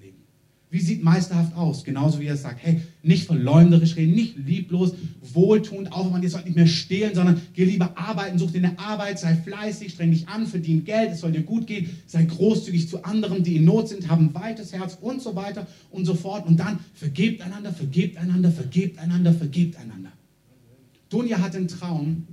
[0.76, 1.84] Wie sieht meisterhaft aus?
[1.84, 6.54] Genauso wie er sagt, hey, nicht verleumderisch reden, nicht lieblos, wohltuend, aufwand, ihr sollt nicht
[6.54, 10.46] mehr stehlen, sondern geh lieber arbeiten, such dir eine Arbeit, sei fleißig, streng dich an,
[10.46, 14.10] verdien Geld, es soll dir gut gehen, sei großzügig zu anderen, die in Not sind,
[14.10, 16.46] haben ein weites Herz und so weiter und so fort.
[16.46, 20.12] Und dann vergebt einander, vergebt einander, vergebt einander, vergebt einander.
[21.08, 22.26] Dunja hatte einen Traum,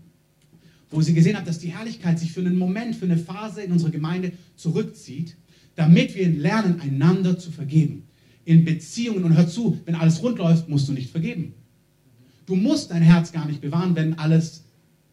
[0.92, 3.72] wo sie gesehen hat, dass die Herrlichkeit sich für einen Moment, für eine Phase in
[3.72, 5.38] unserer Gemeinde zurückzieht,
[5.76, 8.04] damit wir lernen, einander zu vergeben.
[8.46, 11.54] In Beziehungen, und hör zu, wenn alles rund läuft, musst du nicht vergeben.
[12.46, 14.64] Du musst dein Herz gar nicht bewahren, wenn alles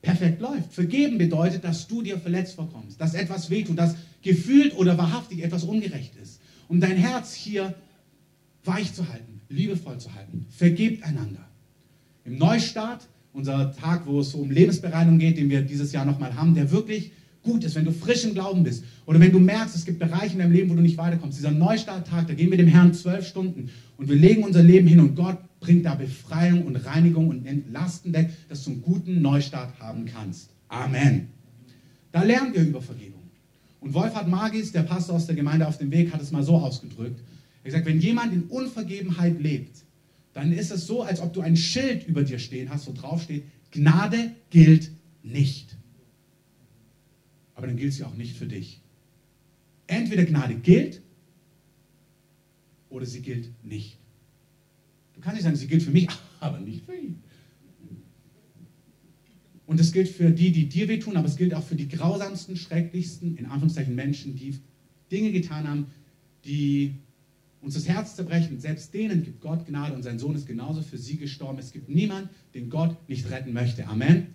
[0.03, 0.73] perfekt läuft.
[0.73, 5.65] Vergeben bedeutet, dass du dir verletzt vorkommst, dass etwas wehtut, dass gefühlt oder wahrhaftig etwas
[5.65, 6.41] ungerecht ist.
[6.69, 7.75] Um dein Herz hier
[8.65, 10.47] weich zu halten, liebevoll zu halten.
[10.51, 11.47] Vergebt einander.
[12.25, 16.55] Im Neustart unser Tag, wo es um Lebensbereinigung geht, den wir dieses Jahr nochmal haben,
[16.55, 17.13] der wirklich
[17.43, 20.35] gut ist, wenn du frisch im Glauben bist oder wenn du merkst, es gibt Bereiche
[20.35, 21.39] in deinem Leben, wo du nicht weiterkommst.
[21.39, 25.01] Dieser Neustarttag, da gehen wir dem Herrn zwölf Stunden und wir legen unser Leben hin
[25.01, 29.79] und Gott bringt da Befreiung und Reinigung und Entlasten weg, dass du einen guten Neustart
[29.79, 30.51] haben kannst.
[30.69, 31.29] Amen.
[32.13, 33.21] Da lernen wir über Vergebung.
[33.81, 36.57] Und Wolfhard Magis, der Pastor aus der Gemeinde auf dem Weg, hat es mal so
[36.57, 37.21] ausgedrückt.
[37.21, 39.85] Er hat gesagt, wenn jemand in Unvergebenheit lebt,
[40.33, 43.23] dann ist es so, als ob du ein Schild über dir stehen hast, wo drauf
[43.23, 44.91] steht, Gnade gilt
[45.23, 45.70] nicht.
[47.61, 48.81] Aber dann gilt sie auch nicht für dich.
[49.87, 51.03] Entweder Gnade gilt
[52.89, 53.99] oder sie gilt nicht.
[55.13, 56.09] Du kannst nicht sagen, sie gilt für mich,
[56.41, 57.23] aber nicht für ihn.
[59.67, 62.57] Und es gilt für die, die dir wehtun, aber es gilt auch für die grausamsten,
[62.57, 64.59] schrecklichsten, in Anführungszeichen Menschen, die
[65.13, 65.87] Dinge getan haben,
[66.47, 66.95] die
[67.61, 68.59] uns das Herz zerbrechen.
[68.59, 71.59] Selbst denen gibt Gott Gnade und sein Sohn ist genauso für sie gestorben.
[71.59, 73.87] Es gibt niemanden, den Gott nicht retten möchte.
[73.87, 74.29] Amen.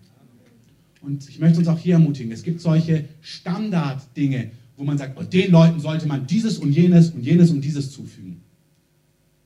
[1.06, 5.24] Und ich möchte uns auch hier ermutigen, es gibt solche Standarddinge, wo man sagt, oh,
[5.24, 8.42] den Leuten sollte man dieses und jenes und jenes und dieses zufügen.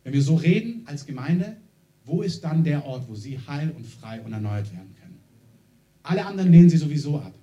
[0.05, 1.57] Wenn wir so reden als Gemeinde,
[2.05, 5.17] wo ist dann der Ort, wo sie heil und frei und erneuert werden können?
[6.01, 7.33] Alle anderen lehnen sie sowieso ab.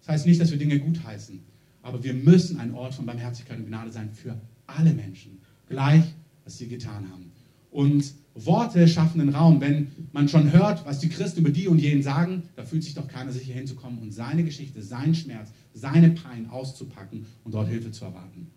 [0.00, 1.38] Das heißt nicht, dass wir Dinge gutheißen,
[1.82, 4.34] aber wir müssen ein Ort von Barmherzigkeit und Gnade sein für
[4.66, 6.04] alle Menschen gleich,
[6.44, 7.30] was sie getan haben.
[7.70, 9.60] Und Worte schaffen einen Raum.
[9.60, 12.94] Wenn man schon hört, was die Christen über die und jenen sagen, da fühlt sich
[12.94, 17.90] doch keiner sicher hinzukommen und seine Geschichte, seinen Schmerz, seine Pein auszupacken und dort Hilfe
[17.90, 18.48] zu erwarten.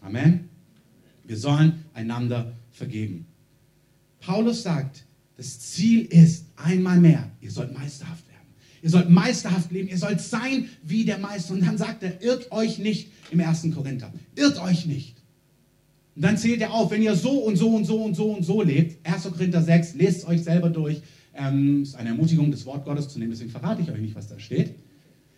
[0.00, 0.48] Amen.
[1.24, 3.26] Wir sollen einander vergeben.
[4.20, 5.04] Paulus sagt,
[5.36, 8.40] das Ziel ist einmal mehr, ihr sollt meisterhaft werden.
[8.82, 11.54] Ihr sollt meisterhaft leben, ihr sollt sein wie der Meister.
[11.54, 13.68] Und dann sagt er, irrt euch nicht im 1.
[13.74, 14.12] Korinther.
[14.34, 15.19] Irrt euch nicht.
[16.20, 18.42] Und dann zählt er auf, wenn ihr so und so und so und so und
[18.42, 19.22] so lebt, 1.
[19.22, 21.00] Korinther 6, lest es euch selber durch.
[21.32, 24.28] Ähm, ist eine Ermutigung, das Wort Gottes zu nehmen, deswegen verrate ich euch nicht, was
[24.28, 24.74] da steht.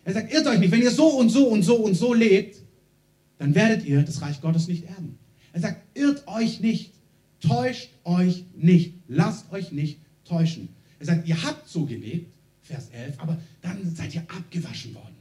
[0.03, 2.57] Er sagt, irrt euch nicht, wenn ihr so und so und so und so lebt,
[3.39, 5.21] dann werdet ihr das Reich Gottes nicht erben.
[5.53, 6.95] Er sagt, irrt euch nicht,
[7.39, 10.71] täuscht euch nicht, lasst euch nicht täuschen.
[10.99, 15.15] Er sagt, ihr habt so gelebt, Vers 11, aber dann seid ihr abgewaschen worden.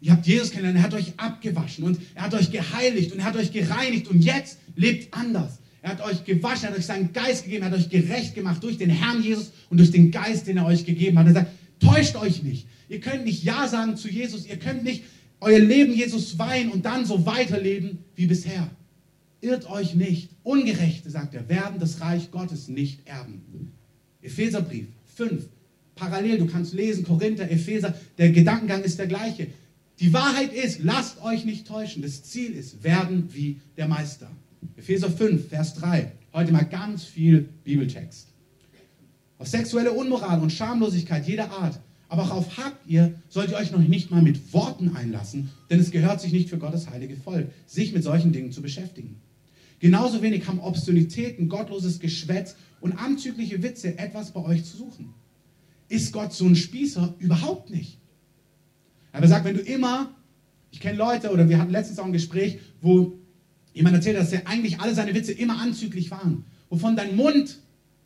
[0.00, 3.24] Ihr habt Jesus kennengelernt, er hat euch abgewaschen und er hat euch geheiligt und er
[3.24, 5.58] hat euch gereinigt und jetzt lebt anders.
[5.82, 8.62] Er hat euch gewaschen, er hat euch seinen Geist gegeben, er hat euch gerecht gemacht
[8.62, 11.26] durch den Herrn Jesus und durch den Geist, den er euch gegeben hat.
[11.28, 12.66] Er sagt, täuscht euch nicht.
[12.88, 15.04] Ihr könnt nicht Ja sagen zu Jesus, ihr könnt nicht
[15.40, 18.70] euer Leben Jesus weihen und dann so weiterleben wie bisher.
[19.40, 20.30] Irrt euch nicht.
[20.42, 23.72] Ungerechte, sagt er, werden das Reich Gottes nicht erben.
[24.22, 25.44] Epheserbrief 5.
[25.94, 29.48] Parallel, du kannst lesen, Korinther, Epheser, der Gedankengang ist der gleiche.
[29.98, 32.02] Die Wahrheit ist, lasst euch nicht täuschen.
[32.02, 34.30] Das Ziel ist, werden wie der Meister.
[34.76, 36.12] Epheser 5, Vers 3.
[36.34, 38.28] Heute mal ganz viel Bibeltext.
[39.38, 43.80] Auf sexuelle Unmoral und Schamlosigkeit jeder Art, aber auch auf Habgier sollt ihr euch noch
[43.80, 47.92] nicht mal mit Worten einlassen, denn es gehört sich nicht für Gottes heilige Volk, sich
[47.92, 49.16] mit solchen Dingen zu beschäftigen.
[49.78, 55.14] Genauso wenig haben Obszönitäten, gottloses Geschwätz und anzügliche Witze etwas bei euch zu suchen.
[55.88, 57.14] Ist Gott so ein Spießer?
[57.18, 57.98] Überhaupt nicht.
[59.16, 60.10] Aber er sagt, wenn du immer,
[60.70, 63.14] ich kenne Leute, oder wir hatten letztens auch ein Gespräch, wo
[63.72, 66.44] jemand erzählt, dass er eigentlich alle seine Witze immer anzüglich waren.
[66.68, 67.58] Wovon dein Mund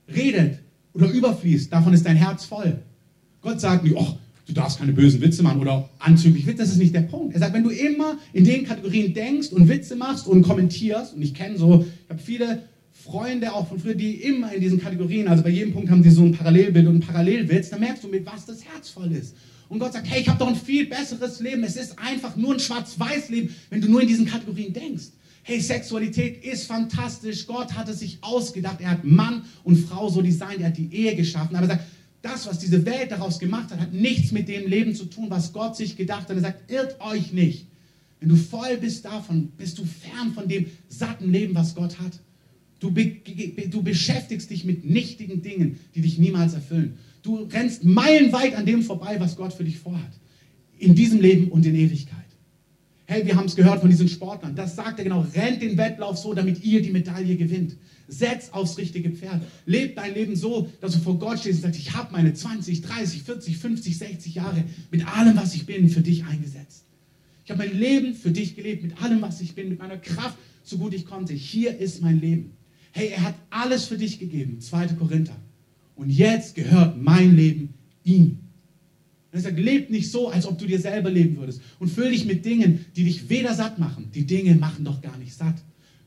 [0.07, 0.61] redet
[0.93, 2.79] oder überfließt, davon ist dein Herz voll.
[3.41, 6.79] Gott sagt nicht, oh, du darfst keine bösen Witze machen oder anzüglich Witze, das ist
[6.79, 7.35] nicht der Punkt.
[7.35, 11.23] Er sagt, wenn du immer in den Kategorien denkst und Witze machst und kommentierst, und
[11.23, 15.27] ich kenne so, ich habe viele Freunde auch von früher, die immer in diesen Kategorien,
[15.27, 18.09] also bei jedem Punkt haben sie so ein Parallelbild und einen Parallelwitz, dann merkst du,
[18.09, 19.35] mit was das Herz voll ist.
[19.71, 21.63] Und Gott sagt, hey, ich habe doch ein viel besseres Leben.
[21.63, 25.05] Es ist einfach nur ein Schwarz-Weiß-Leben, wenn du nur in diesen Kategorien denkst.
[25.45, 27.47] Hey, Sexualität ist fantastisch.
[27.47, 28.81] Gott hat es sich ausgedacht.
[28.81, 30.61] Er hat Mann und Frau so designt.
[30.61, 31.55] Er hat die Ehe geschaffen.
[31.55, 31.85] Aber er sagt,
[32.21, 35.53] das, was diese Welt daraus gemacht hat, hat nichts mit dem Leben zu tun, was
[35.53, 36.37] Gott sich gedacht hat.
[36.37, 37.67] Er sagt, irrt euch nicht.
[38.19, 42.19] Wenn du voll bist davon, bist du fern von dem satten Leben, was Gott hat.
[42.81, 43.19] Du, be
[43.69, 46.99] du beschäftigst dich mit nichtigen Dingen, die dich niemals erfüllen.
[47.23, 50.13] Du rennst meilenweit an dem vorbei, was Gott für dich vorhat.
[50.79, 52.21] In diesem Leben und in Ewigkeit.
[53.11, 54.55] Hey, wir haben es gehört von diesen Sportlern.
[54.55, 55.27] Das sagt er genau.
[55.35, 57.77] Rennt den Wettlauf so, damit ihr die Medaille gewinnt.
[58.07, 59.43] Setz aufs richtige Pferd.
[59.67, 62.83] Leb dein Leben so, dass du vor Gott stehst und sagst, ich habe meine 20,
[62.83, 66.85] 30, 40, 50, 60 Jahre mit allem, was ich bin, für dich eingesetzt.
[67.45, 70.39] Ich habe mein Leben für dich gelebt, mit allem, was ich bin, mit meiner Kraft,
[70.63, 71.33] so gut ich konnte.
[71.35, 72.53] Hier ist mein Leben.
[72.93, 74.61] Hey, er hat alles für dich gegeben.
[74.61, 74.87] 2.
[74.89, 75.37] Korinther.
[76.01, 78.39] Und jetzt gehört mein Leben ihm.
[79.33, 81.61] Er sagt, leb nicht so, als ob du dir selber leben würdest.
[81.79, 84.11] Und füll dich mit Dingen, die dich weder satt machen.
[84.15, 85.57] Die Dinge machen doch gar nicht satt.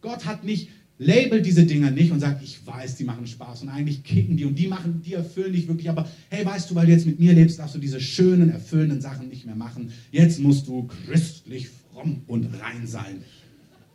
[0.02, 3.70] Gott hat nicht Label diese Dinger nicht und sagt, ich weiß, die machen Spaß und
[3.70, 6.88] eigentlich kicken die und die machen, die erfüllen dich wirklich, aber hey, weißt du, weil
[6.88, 9.92] du jetzt mit mir lebst, darfst du diese schönen, erfüllenden Sachen nicht mehr machen.
[10.12, 13.22] Jetzt musst du christlich fromm und rein sein.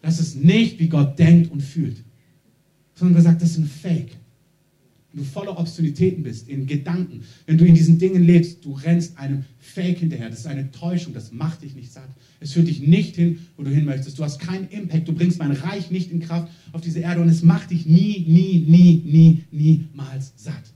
[0.00, 2.04] Das ist nicht, wie Gott denkt und fühlt,
[2.94, 4.17] sondern gesagt, das ist ein Fake
[5.12, 9.16] wenn du voller Obszönitäten bist, in Gedanken, wenn du in diesen Dingen lebst, du rennst
[9.16, 10.28] einem Fake hinterher.
[10.28, 12.08] Das ist eine Täuschung, das macht dich nicht satt.
[12.40, 14.18] Es führt dich nicht hin, wo du hin möchtest.
[14.18, 17.28] Du hast keinen Impact, du bringst mein Reich nicht in Kraft auf diese Erde und
[17.28, 20.74] es macht dich nie, nie, nie, nie, niemals satt.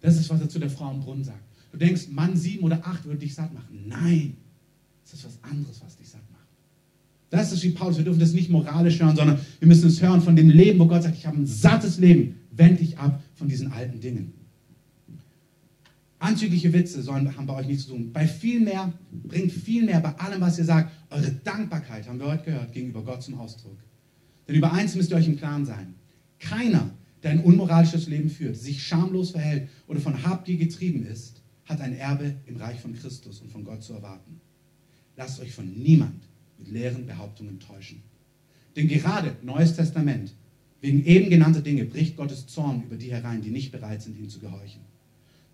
[0.00, 1.42] Das ist, was er zu der Frau im Brunnen sagt.
[1.70, 3.84] Du denkst, Mann sieben oder acht würde dich satt machen.
[3.86, 4.36] Nein,
[5.04, 6.42] es ist was anderes, was dich satt macht.
[7.30, 7.96] Das ist wie Paulus.
[7.96, 10.86] Wir dürfen das nicht moralisch hören, sondern wir müssen es hören von dem Leben, wo
[10.86, 12.34] Gott sagt, ich habe ein sattes Leben.
[12.50, 14.34] Wend dich ab von diesen alten Dingen.
[16.20, 18.12] Anzügliche Witze sollen, haben bei euch nichts zu tun.
[18.12, 22.26] Bei viel mehr, bringt viel mehr bei allem, was ihr sagt, eure Dankbarkeit, haben wir
[22.26, 23.76] heute gehört, gegenüber Gott zum Ausdruck.
[24.46, 25.96] Denn über eins müsst ihr euch im Klaren sein.
[26.38, 26.90] Keiner,
[27.24, 31.96] der ein unmoralisches Leben führt, sich schamlos verhält oder von Habgier getrieben ist, hat ein
[31.96, 34.40] Erbe im Reich von Christus und von Gott zu erwarten.
[35.16, 36.22] Lasst euch von niemand
[36.58, 38.02] mit leeren Behauptungen täuschen.
[38.76, 40.32] Denn gerade Neues Testament
[40.82, 44.28] Wegen eben genannter Dinge bricht Gottes Zorn über die herein, die nicht bereit sind, ihm
[44.28, 44.80] zu gehorchen.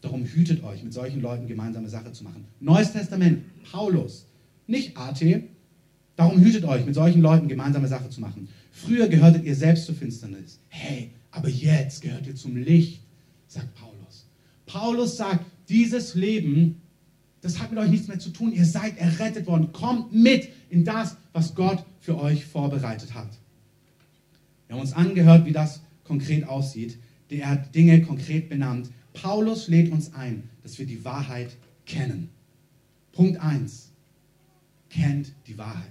[0.01, 2.45] Darum hütet euch, mit solchen Leuten gemeinsame Sache zu machen.
[2.61, 4.27] Neues Testament, Paulus,
[4.67, 5.23] nicht AT.
[6.17, 8.49] Darum hütet euch, mit solchen Leuten gemeinsame Sache zu machen.
[8.73, 10.61] Früher gehörtet ihr selbst zur Finsternis.
[10.69, 13.03] Hey, aber jetzt gehört ihr zum Licht,
[13.49, 14.27] sagt Paulus.
[14.65, 16.81] Paulus sagt, dieses Leben,
[17.43, 18.53] das hat mit euch nichts mehr zu tun.
[18.53, 19.73] Ihr seid errettet worden.
[19.73, 23.38] Kommt mit in das, was Gott für euch vorbereitet hat.
[24.69, 26.99] Wir haben uns angehört, wie das konkret aussieht.
[27.31, 28.91] Er hat Dinge konkret benannt.
[29.15, 32.29] Paulus lädt uns ein, dass wir die Wahrheit kennen.
[33.13, 33.91] Punkt 1.
[34.91, 35.85] Kennt die Wahrheit.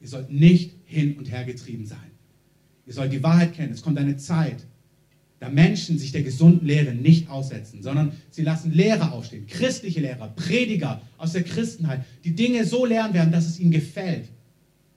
[0.00, 1.98] Ihr sollt nicht hin und her getrieben sein.
[2.86, 3.72] Ihr sollt die Wahrheit kennen.
[3.72, 4.66] Es kommt eine Zeit,
[5.40, 10.28] da Menschen sich der gesunden Lehre nicht aussetzen, sondern sie lassen Lehrer aufstehen, christliche Lehrer,
[10.28, 14.28] Prediger aus der Christenheit, die Dinge so lernen werden, dass es ihnen gefällt.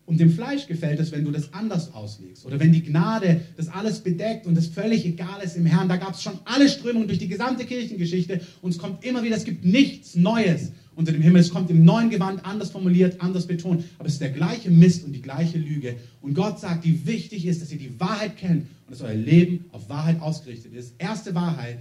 [0.08, 2.46] Und dem Fleisch gefällt es, wenn du das anders auslegst.
[2.46, 5.90] Oder wenn die Gnade das alles bedeckt und das völlig egal ist im Herrn.
[5.90, 9.36] Da gab es schon alle Strömungen durch die gesamte Kirchengeschichte und es kommt immer wieder,
[9.36, 11.42] es gibt nichts Neues unter dem Himmel.
[11.42, 13.84] Es kommt im neuen Gewand anders formuliert, anders betont.
[14.00, 15.98] Aber es ist der gleiche Mist und die gleiche Lüge.
[16.22, 19.66] Und Gott sagt, wie wichtig ist, dass ihr die Wahrheit kennt und dass euer Leben
[19.74, 20.96] auf Wahrheit ausgerichtet ist.
[21.00, 21.80] Erste Wahrheit,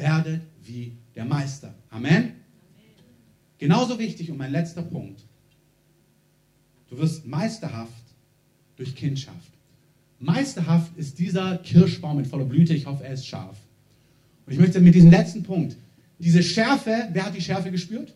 [0.00, 1.74] werdet wie der Meister.
[1.90, 2.32] Amen.
[3.58, 5.26] Genauso wichtig und mein letzter Punkt
[6.90, 7.92] Du wirst meisterhaft
[8.76, 9.36] durch Kindschaft.
[10.18, 12.74] Meisterhaft ist dieser Kirschbaum mit voller Blüte.
[12.74, 13.56] Ich hoffe, er ist scharf.
[14.46, 15.76] Und ich möchte mit diesem letzten Punkt,
[16.18, 18.12] diese Schärfe, wer hat die Schärfe gespürt?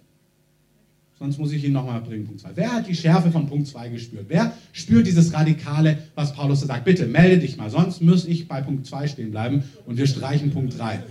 [1.19, 2.51] Sonst muss ich ihn nochmal bringen, Punkt 2.
[2.55, 4.27] Wer hat die Schärfe von Punkt 2 gespürt?
[4.29, 6.85] Wer spürt dieses Radikale, was Paulus da sagt?
[6.85, 10.51] Bitte melde dich mal, sonst muss ich bei Punkt 2 stehen bleiben und wir streichen
[10.51, 11.03] Punkt 3.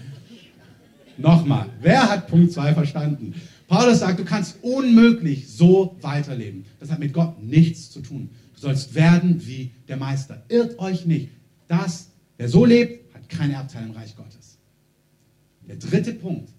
[1.18, 3.34] Nochmal, wer hat Punkt 2 verstanden?
[3.74, 6.64] Paulus sagt, du kannst unmöglich so weiterleben.
[6.80, 8.30] Das hat mit Gott nichts zu tun.
[8.54, 10.46] Du sollst werden wie der Meister.
[10.48, 11.30] Irrt euch nicht.
[11.68, 14.60] Das, wer so lebt, hat keine Erbteil im Reich Gottes.
[15.68, 16.52] Der dritte Punkt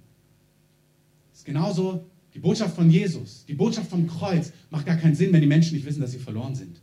[1.32, 3.44] ist genauso die Botschaft von Jesus.
[3.46, 6.18] Die Botschaft vom Kreuz macht gar keinen Sinn, wenn die Menschen nicht wissen, dass sie
[6.18, 6.80] verloren sind.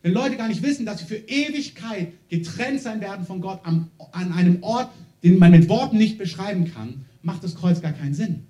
[0.00, 3.90] Wenn Leute gar nicht wissen, dass sie für Ewigkeit getrennt sein werden von Gott an,
[4.12, 4.90] an einem Ort,
[5.22, 8.47] den man mit Worten nicht beschreiben kann, macht das Kreuz gar keinen Sinn.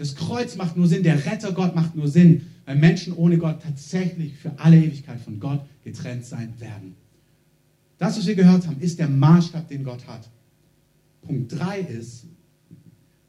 [0.00, 3.62] Das Kreuz macht nur Sinn, der Retter Gott macht nur Sinn, weil Menschen ohne Gott
[3.62, 6.94] tatsächlich für alle Ewigkeit von Gott getrennt sein werden.
[7.98, 10.26] Das, was wir gehört haben, ist der Maßstab, den Gott hat.
[11.20, 12.24] Punkt 3 ist,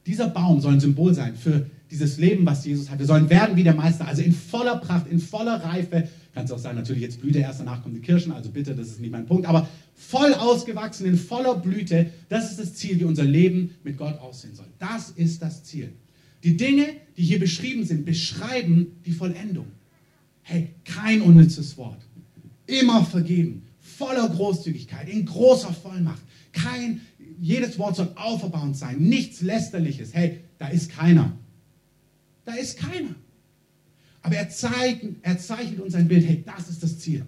[0.06, 3.00] dieser Baum soll ein Symbol sein für dieses Leben, was Jesus hat.
[3.00, 6.08] Wir sollen werden wie der Meister, also in voller Pracht, in voller Reife.
[6.34, 8.74] Kann es auch sein, natürlich jetzt blüht er erst, danach kommen die Kirschen, also bitte,
[8.76, 12.98] das ist nicht mein Punkt, aber voll ausgewachsen, in voller Blüte, das ist das Ziel,
[12.98, 14.68] wie unser Leben mit Gott aussehen soll.
[14.80, 15.92] Das ist das Ziel.
[16.44, 19.68] Die Dinge, die hier beschrieben sind, beschreiben die Vollendung.
[20.44, 22.02] Hey, kein unnützes Wort.
[22.66, 26.22] Immer vergeben, voller Großzügigkeit, in großer Vollmacht.
[26.52, 27.02] Kein,
[27.40, 30.14] jedes Wort soll auferbauend sein, nichts Lästerliches.
[30.14, 31.38] Hey, da ist keiner.
[32.46, 33.16] Da ist keiner.
[34.24, 37.26] Aber er, zeigt, er zeichnet uns ein Bild, hey, das ist das Ziel.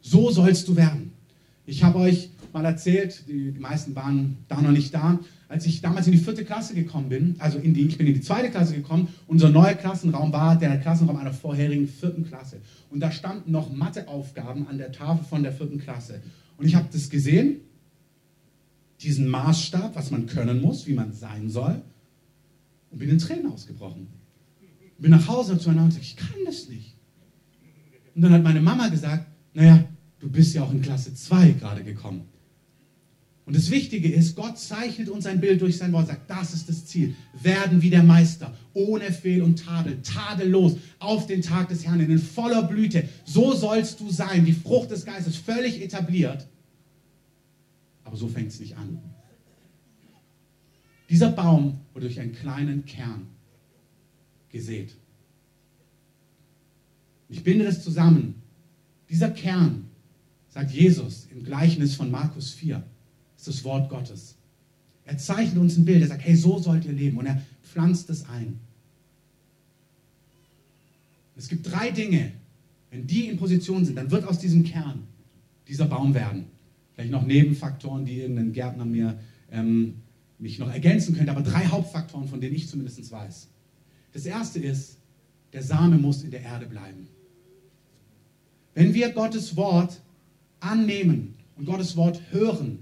[0.00, 1.12] So sollst du werden.
[1.66, 6.06] Ich habe euch mal erzählt, die meisten waren da noch nicht da, als ich damals
[6.06, 8.74] in die vierte Klasse gekommen bin, also in die, ich bin in die zweite Klasse
[8.74, 12.60] gekommen, unser neuer Klassenraum war der Klassenraum einer vorherigen vierten Klasse.
[12.90, 16.22] Und da standen noch Matheaufgaben an der Tafel von der vierten Klasse.
[16.56, 17.56] Und ich habe das gesehen,
[19.00, 21.82] diesen Maßstab, was man können muss, wie man sein soll,
[22.90, 24.06] und bin in Tränen ausgebrochen.
[24.98, 26.94] Bin nach Hause zu meiner und gesagt, ich kann das nicht.
[28.14, 29.84] Und dann hat meine Mama gesagt, naja,
[30.20, 32.28] du bist ja auch in Klasse 2 gerade gekommen.
[33.46, 36.68] Und das Wichtige ist, Gott zeichnet uns ein Bild durch sein Wort, sagt, das ist
[36.68, 37.14] das Ziel.
[37.42, 42.18] Werden wie der Meister, ohne Fehl und Tadel, tadellos, auf den Tag des Herrn, in
[42.18, 43.06] voller Blüte.
[43.26, 46.46] So sollst du sein, die Frucht des Geistes, völlig etabliert.
[48.04, 48.98] Aber so fängt es nicht an.
[51.10, 53.26] Dieser Baum wurde durch einen kleinen Kern
[54.50, 54.94] gesät.
[57.28, 58.36] Ich binde das zusammen.
[59.10, 59.90] Dieser Kern,
[60.48, 62.82] sagt Jesus im Gleichnis von Markus 4,
[63.46, 64.36] ist das Wort Gottes.
[65.04, 66.02] Er zeichnet uns ein Bild.
[66.02, 67.18] Er sagt, hey, so sollt ihr leben.
[67.18, 68.58] Und er pflanzt es ein.
[71.36, 72.32] Es gibt drei Dinge.
[72.90, 75.02] Wenn die in Position sind, dann wird aus diesem Kern
[75.68, 76.46] dieser Baum werden.
[76.94, 79.18] Vielleicht noch Nebenfaktoren, die irgendein Gärtner mir
[79.50, 79.96] ähm,
[80.38, 83.48] mich noch ergänzen könnte, aber drei Hauptfaktoren, von denen ich zumindest weiß.
[84.12, 84.98] Das erste ist,
[85.52, 87.08] der Same muss in der Erde bleiben.
[88.74, 90.00] Wenn wir Gottes Wort
[90.60, 92.78] annehmen und Gottes Wort hören,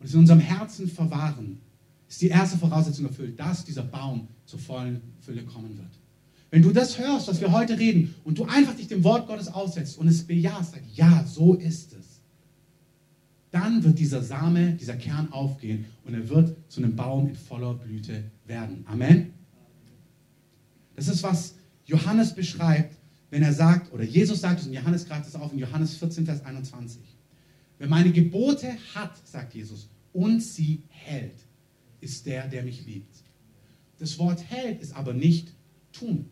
[0.00, 1.60] und es in unserem Herzen verwahren,
[2.08, 5.90] ist die erste Voraussetzung erfüllt, dass dieser Baum zur vollen Fülle kommen wird.
[6.50, 9.46] Wenn du das hörst, was wir heute reden, und du einfach dich dem Wort Gottes
[9.46, 12.20] aussetzt und es bejahst, sagst, ja, so ist es,
[13.52, 17.74] dann wird dieser Same, dieser Kern aufgehen und er wird zu einem Baum in voller
[17.74, 18.84] Blüte werden.
[18.86, 19.32] Amen.
[20.96, 22.96] Das ist, was Johannes beschreibt,
[23.30, 26.26] wenn er sagt, oder Jesus sagt es, und Johannes greift es auf in Johannes 14,
[26.26, 27.00] Vers 21.
[27.80, 31.38] Wer meine Gebote hat, sagt Jesus, und sie hält,
[32.02, 33.16] ist der, der mich liebt.
[33.98, 35.48] Das Wort hält ist aber nicht
[35.90, 36.28] tun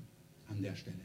[0.50, 1.00] an der Stelle.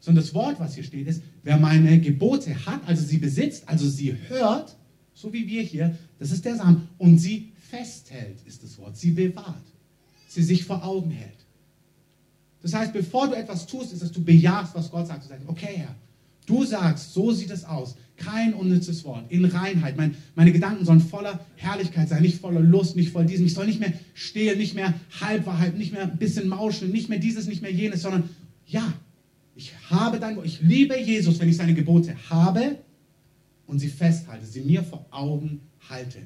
[0.00, 3.88] Sondern das Wort, was hier steht, ist, wer meine Gebote hat, also sie besitzt, also
[3.88, 4.76] sie hört,
[5.14, 9.12] so wie wir hier, das ist der Samen, und sie festhält, ist das Wort, sie
[9.12, 9.64] bewahrt,
[10.28, 11.46] sie sich vor Augen hält.
[12.60, 15.24] Das heißt, bevor du etwas tust, ist, dass du bejahst, was Gott sagt.
[15.24, 15.96] Du sagst, okay, Herr,
[16.46, 17.96] du sagst, so sieht es aus.
[18.16, 19.30] Kein unnützes Wort.
[19.30, 19.96] In Reinheit.
[19.96, 23.46] Mein, meine Gedanken sollen voller Herrlichkeit sein, nicht voller Lust, nicht voll diesem.
[23.46, 27.18] Ich soll nicht mehr stehlen, nicht mehr Halbwahrheit, nicht mehr ein bisschen mauscheln, nicht mehr
[27.18, 28.28] dieses, nicht mehr jenes, sondern
[28.66, 28.92] ja,
[29.56, 30.46] ich habe dein Wort.
[30.46, 32.78] Ich liebe Jesus, wenn ich seine Gebote habe
[33.66, 36.18] und sie festhalte, sie mir vor Augen halte.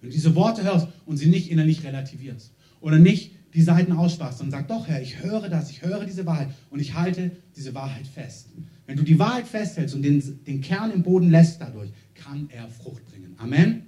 [0.00, 4.38] Wenn du diese Worte hörst und sie nicht innerlich relativierst oder nicht die Seiten aussparst,
[4.38, 7.74] sondern sagst, doch Herr, ich höre das, ich höre diese Wahrheit und ich halte diese
[7.74, 8.48] Wahrheit fest.
[8.86, 12.68] Wenn du die Wahrheit festhältst und den, den Kern im Boden lässt dadurch, kann er
[12.68, 13.34] Frucht bringen.
[13.38, 13.82] Amen.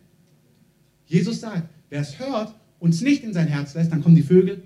[1.06, 4.22] Jesus sagt, wer es hört und es nicht in sein Herz lässt, dann kommen die
[4.22, 4.62] Vögel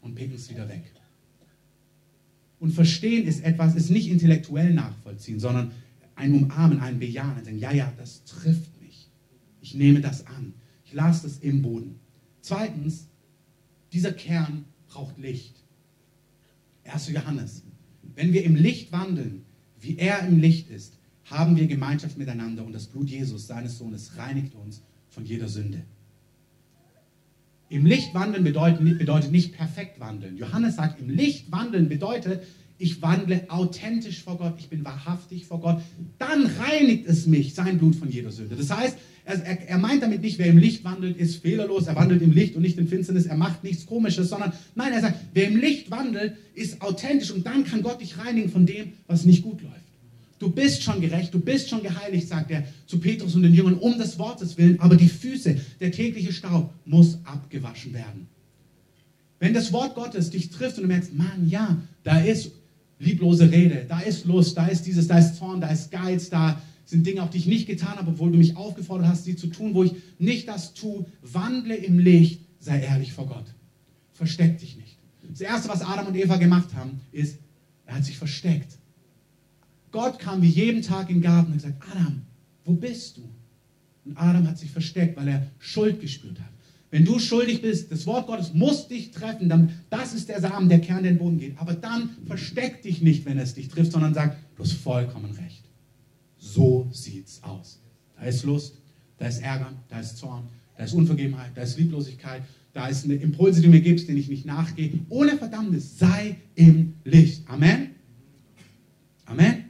[0.00, 0.82] und picken es wieder weg.
[2.58, 5.70] Und verstehen ist etwas, ist nicht intellektuell nachvollziehen, sondern
[6.16, 9.08] ein Umarmen, ein Bejahen, ein Sagen, ja, ja, das trifft mich.
[9.62, 10.54] Ich nehme das an.
[10.84, 11.99] Ich lasse das im Boden.
[12.40, 13.06] Zweitens,
[13.92, 15.56] dieser Kern braucht Licht.
[16.84, 17.08] 1.
[17.08, 17.62] Johannes
[18.14, 19.42] wenn wir im Licht wandeln,
[19.80, 24.16] wie er im Licht ist, haben wir Gemeinschaft miteinander und das Blut Jesus, seines Sohnes,
[24.16, 25.82] reinigt uns von jeder Sünde.
[27.68, 30.36] Im Licht wandeln bedeutet, bedeutet nicht perfekt wandeln.
[30.36, 32.42] Johannes sagt, im Licht wandeln bedeutet,
[32.78, 35.80] ich wandle authentisch vor Gott, ich bin wahrhaftig vor Gott.
[36.18, 38.56] Dann reinigt es mich, sein Blut von jeder Sünde.
[38.56, 42.22] Das heißt, er, er, meint damit nicht, wer im Licht wandelt, ist fehlerlos, er wandelt
[42.22, 45.48] im Licht und nicht in Finsternis, er macht nichts Komisches, sondern nein, er sagt, wer
[45.48, 49.42] im Licht wandelt, ist authentisch und dann kann Gott dich reinigen von dem, was nicht
[49.42, 49.74] gut läuft.
[50.38, 53.74] Du bist schon gerecht, du bist schon geheiligt, sagt er zu Petrus und den Jüngern,
[53.74, 58.26] um des Wortes willen, aber die Füße, der tägliche Staub muss abgewaschen werden.
[59.38, 62.52] Wenn das Wort Gottes dich trifft und du merkst, Mann, ja, da ist
[62.98, 66.60] lieblose Rede, da ist Lust, da ist dieses, da ist Zorn, da ist Geiz, da
[66.90, 69.46] sind Dinge, auch die ich nicht getan habe, obwohl du mich aufgefordert hast, sie zu
[69.46, 71.06] tun, wo ich nicht das tue.
[71.22, 73.46] Wandle im Licht, sei ehrlich vor Gott.
[74.12, 74.98] versteck dich nicht.
[75.30, 77.38] Das Erste, was Adam und Eva gemacht haben, ist,
[77.86, 78.76] er hat sich versteckt.
[79.92, 82.22] Gott kam wie jeden Tag in den Garten und gesagt, Adam,
[82.64, 83.22] wo bist du?
[84.04, 86.50] Und Adam hat sich versteckt, weil er Schuld gespürt hat.
[86.90, 90.68] Wenn du schuldig bist, das Wort Gottes muss dich treffen, dann, das ist der Samen,
[90.68, 91.56] der Kern, den Boden geht.
[91.58, 95.59] Aber dann versteck dich nicht, wenn es dich trifft, sondern sag, du hast vollkommen recht.
[96.54, 97.80] So sieht's aus.
[98.16, 98.74] Da ist Lust,
[99.18, 102.42] da ist Ärger, da ist Zorn, da ist Unvergebenheit, da ist Lieblosigkeit,
[102.72, 104.92] da ist eine Impulse, die du mir gibst, denen ich nicht nachgehe.
[105.08, 107.48] Ohne Verdammnis, sei im Licht.
[107.48, 107.90] Amen.
[109.26, 109.64] Amen.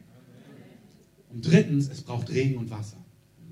[1.33, 2.97] Und drittens, es braucht Regen und Wasser.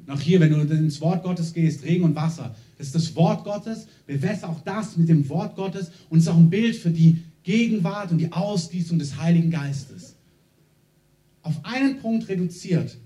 [0.07, 3.45] Noch hier, wenn du ins Wort Gottes gehst, Regen und Wasser, das ist das Wort
[3.45, 3.89] Gottes.
[4.07, 7.19] Bewässer auch das mit dem Wort Gottes und es ist auch ein Bild für die
[7.43, 10.17] Gegenwart und die Ausgießung des Heiligen Geistes.
[11.43, 12.97] Auf einen Punkt reduziert,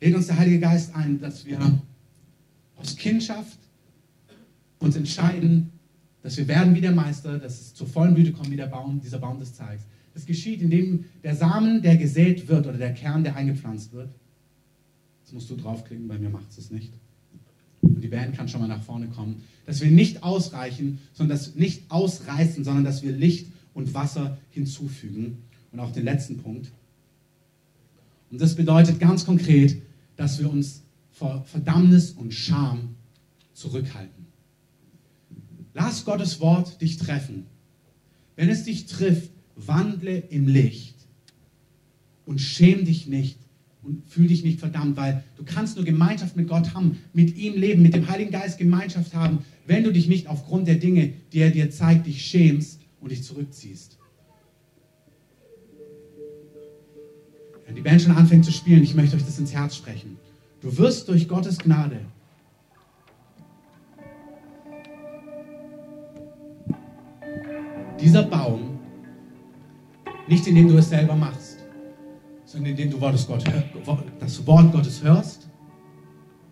[0.00, 1.58] lädt uns der Heilige Geist ein, dass wir
[2.76, 3.58] aus Kindschaft
[4.78, 5.70] uns entscheiden,
[6.22, 9.00] dass wir werden wie der Meister, dass es zur vollen Blüte kommt wie der Baum,
[9.00, 9.82] dieser Baum des Zeigs.
[10.12, 14.10] Das geschieht, indem der Samen, der gesät wird oder der Kern, der eingepflanzt wird.
[15.22, 16.92] Jetzt musst du draufklicken, bei mir macht es nicht.
[17.82, 19.42] Und die Band kann schon mal nach vorne kommen.
[19.66, 25.38] Dass wir nicht ausreichen, sondern dass nicht ausreißen, sondern dass wir Licht und Wasser hinzufügen.
[25.72, 26.70] Und auch den letzten Punkt.
[28.30, 29.76] Und das bedeutet ganz konkret,
[30.16, 32.96] dass wir uns vor Verdammnis und Scham
[33.52, 34.26] zurückhalten.
[35.72, 37.46] Lass Gottes Wort dich treffen.
[38.34, 40.94] Wenn es dich trifft, wandle im Licht
[42.26, 43.38] und schäm dich nicht
[43.82, 47.54] und fühl dich nicht verdammt, weil du kannst nur Gemeinschaft mit Gott haben, mit ihm
[47.54, 51.38] leben, mit dem Heiligen Geist Gemeinschaft haben, wenn du dich nicht aufgrund der Dinge, die
[51.38, 53.95] er dir zeigt, dich schämst und dich zurückziehst.
[57.66, 60.16] Wenn die Band schon anfängt zu spielen, ich möchte euch das ins Herz sprechen.
[60.60, 62.00] Du wirst durch Gottes Gnade
[68.00, 68.78] dieser Baum
[70.28, 71.58] nicht indem du es selber machst,
[72.44, 75.48] sondern indem du das Wort Gottes hörst,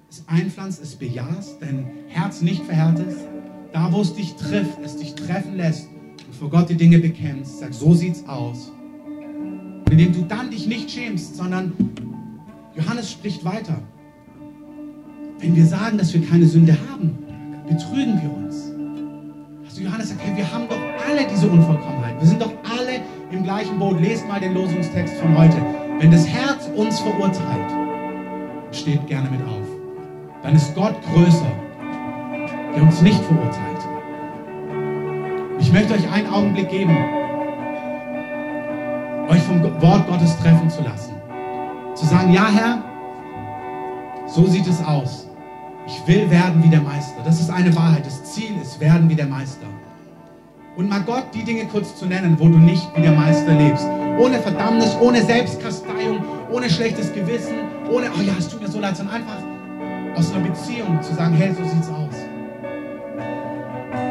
[0.08, 3.18] es einpflanzt, es bejahst, dein Herz nicht verhärtest,
[3.72, 5.88] da wo es dich trifft, es dich treffen lässt
[6.26, 8.70] und vor Gott die Dinge bekennst, sag, so sieht's aus.
[9.95, 11.72] Indem du dann dich nicht schämst, sondern
[12.74, 13.80] Johannes spricht weiter.
[15.38, 17.16] Wenn wir sagen, dass wir keine Sünde haben,
[17.68, 18.72] betrügen wir uns.
[19.64, 22.18] Also Johannes sagt, hey, wir haben doch alle diese Unvollkommenheit.
[22.18, 24.01] Wir sind doch alle im gleichen Boot.
[24.01, 25.59] Lest mal den Losungstext von heute.
[26.01, 27.70] Wenn das Herz uns verurteilt,
[28.72, 29.68] steht gerne mit auf.
[30.42, 31.53] Dann ist Gott größer,
[32.74, 33.78] der uns nicht verurteilt.
[35.61, 36.97] Ich möchte euch einen Augenblick geben,
[39.45, 41.14] vom Wort Gottes treffen zu lassen.
[41.95, 42.82] Zu sagen, ja Herr,
[44.26, 45.28] so sieht es aus.
[45.86, 47.20] Ich will werden wie der Meister.
[47.24, 48.07] Das ist eine Wahrheit.
[48.07, 49.66] Das Ziel ist werden wie der Meister.
[50.76, 53.86] Und mal Gott die Dinge kurz zu nennen, wo du nicht wie der Meister lebst.
[54.18, 57.55] Ohne Verdammnis, ohne Selbstkasteiung, ohne schlechtes Gewissen,
[57.92, 59.38] ohne, oh ja, es tut mir so leid, sondern einfach
[60.16, 62.14] aus einer Beziehung zu sagen, hey, so sieht's aus.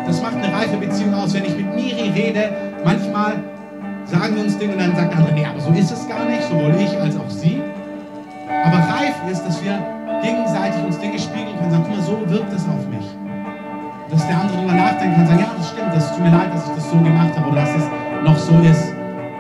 [0.06, 1.34] Das macht eine reife Beziehung aus.
[1.34, 2.52] Wenn ich mit Miri rede,
[2.86, 3.44] manchmal
[4.14, 6.44] sagen uns Dinge und dann sagt der andere, nee, aber so ist es gar nicht,
[6.44, 7.62] sowohl ich als auch sie.
[8.64, 9.80] Aber reif ist, dass wir
[10.22, 13.06] gegenseitig uns Dinge spiegeln können, sagen, guck mal, so wirkt es auf mich
[14.14, 16.68] dass der andere darüber nachdenken kann sagen, ja, das stimmt, das tut mir leid, dass
[16.68, 17.86] ich das so gemacht habe oder dass es
[18.24, 18.94] noch so ist.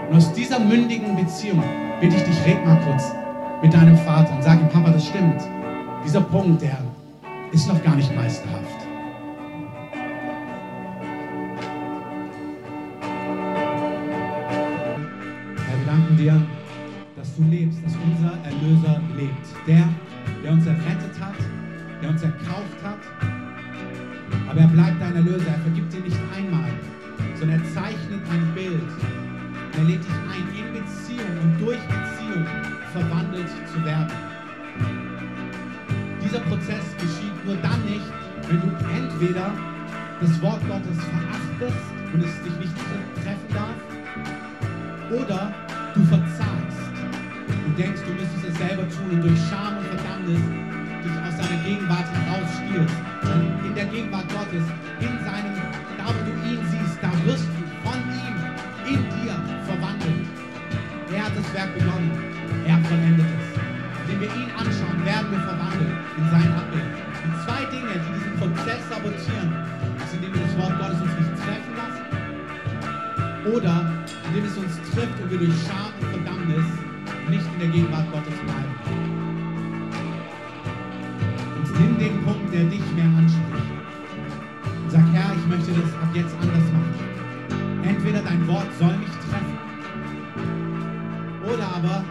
[0.09, 1.61] Und aus dieser mündigen Beziehung
[2.01, 3.13] bitte ich dich, red mal kurz
[3.61, 5.41] mit deinem Vater und sag ihm, Papa, das stimmt.
[6.03, 6.77] Dieser Punkt, der
[7.51, 8.72] ist noch gar nicht meisterhaft.
[16.23, 16.41] Dir,
[17.17, 19.45] dass du lebst, dass unser Erlöser lebt.
[19.67, 19.87] Der,
[20.43, 21.35] der uns errettet hat,
[22.01, 22.99] der uns erkauft hat,
[24.49, 25.47] aber er bleibt dein Erlöser.
[25.47, 26.71] Er vergibt dir nicht einmal,
[27.35, 28.89] sondern er zeichnet ein Bild.
[29.77, 32.45] Er lädt dich ein, in Beziehung und durch Beziehung
[32.93, 34.13] verwandelt zu werden.
[36.23, 38.11] Dieser Prozess geschieht nur dann nicht,
[38.47, 39.51] wenn du entweder
[40.21, 42.75] das Wort Gottes verachtest und es dich nicht
[43.23, 43.75] treffen darf,
[45.11, 45.53] oder
[45.93, 46.81] du verzagst
[47.65, 50.41] und denkst, du müsstest es selber tun und durch Scham und Verdammnis
[51.05, 52.97] dich aus seiner Gegenwart herausstiehlst
[53.65, 54.65] in der Gegenwart Gottes,
[54.99, 55.53] in seinem,
[55.97, 58.35] da wo du ihn siehst, da wirst du von ihm
[58.89, 60.25] in dir verwandelt.
[61.13, 62.11] Er hat das Werk begonnen,
[62.65, 63.47] er vollendet es.
[64.09, 66.89] Wenn wir ihn anschauen, werden wir verwandelt in sein Abbild.
[67.23, 69.49] Und zwei Dinge, die diesen Prozess sabotieren,
[70.01, 72.05] ist, indem wir das Wort Gottes uns nicht treffen lassen
[73.53, 73.92] oder
[75.03, 76.65] trifft und wir durch Scham und Verdammnis
[77.29, 78.73] nicht in der Gegenwart Gottes bleiben.
[81.57, 83.71] Und nimm den Punkt, der dich mehr anspricht.
[84.83, 86.93] Und sag, Herr, ich möchte das ab jetzt anders machen.
[87.83, 89.57] Entweder dein Wort soll mich treffen,
[91.43, 92.05] oder aber,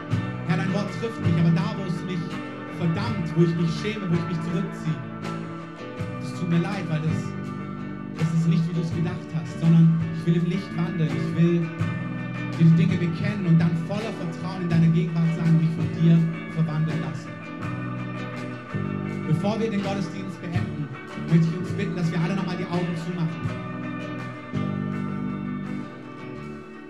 [0.49, 2.21] Herr, dein Wort trifft mich, aber da, wo es mich
[2.77, 5.01] verdammt, wo ich mich schäme, wo ich mich zurückziehe,
[6.21, 7.25] das tut mir leid, weil das,
[8.19, 11.43] das ist nicht, wie du es gedacht hast, sondern ich will im Licht wandeln, ich
[11.43, 11.67] will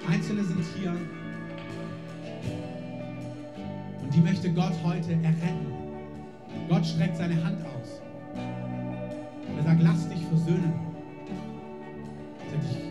[0.08, 0.90] Einzelne sind hier
[4.02, 5.66] und die möchte Gott heute erretten.
[6.68, 8.00] Gott streckt seine Hand aus.
[9.56, 10.72] Er sagt, lass dich versöhnen.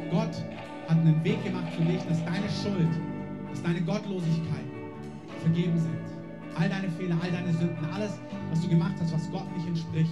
[0.09, 0.43] Gott
[0.87, 2.89] hat einen Weg gemacht für dich, dass deine Schuld,
[3.49, 4.65] dass deine Gottlosigkeit
[5.41, 5.97] vergeben sind.
[6.55, 10.11] All deine Fehler, all deine Sünden, alles, was du gemacht hast, was Gott nicht entspricht.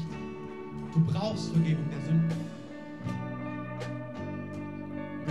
[0.94, 2.49] Du brauchst Vergebung der Sünden.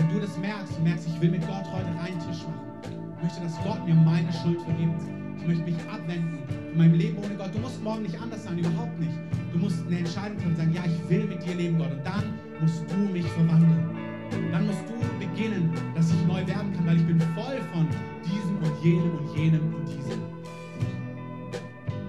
[0.09, 2.69] Du das merkst, du merkst, ich will mit Gott heute reinen Tisch machen.
[3.17, 5.03] Ich möchte, dass Gott mir meine Schuld vergibt.
[5.39, 7.55] Ich möchte mich abwenden von meinem Leben ohne Gott.
[7.55, 9.13] Du musst morgen nicht anders sein, überhaupt nicht.
[9.53, 11.93] Du musst eine Entscheidung treffen und sagen, ja, ich will mit dir leben, Gott.
[11.93, 13.85] Und dann musst du mich verwandeln.
[14.51, 17.87] Dann musst du beginnen, dass ich neu werden kann, weil ich bin voll von
[18.25, 20.21] diesem und jenem und jenem und diesem.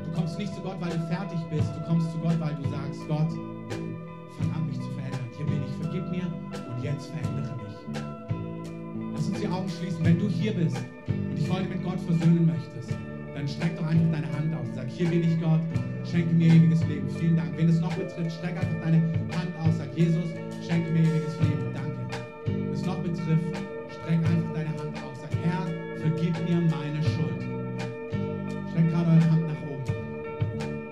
[0.05, 1.69] Du kommst nicht zu Gott, weil du fertig bist.
[1.75, 3.31] Du kommst zu Gott, weil du sagst, Gott,
[4.37, 5.27] fang an, mich zu verändern.
[5.35, 6.27] Hier bin ich, vergib mir
[6.75, 7.68] und jetzt verändere mich.
[9.69, 10.05] Augen schließen.
[10.05, 12.97] Wenn du hier bist und dich heute mit Gott versöhnen möchtest,
[13.33, 15.61] dann streck doch einfach deine Hand aus sag, hier bin ich Gott,
[16.09, 17.07] schenke mir ewiges Leben.
[17.19, 17.55] Vielen Dank.
[17.55, 20.25] Wenn es noch betrifft, streck einfach deine Hand aus, sag, Jesus,
[20.67, 21.73] schenke mir ewiges Leben.
[21.73, 21.89] Danke
[22.73, 23.57] es noch betrifft,
[23.91, 25.17] streck einfach deine Hand aus.
[25.21, 25.65] Sag, Herr,
[26.01, 27.41] vergib mir meine Schuld.
[28.71, 29.83] Streck gerade eure Hand nach oben.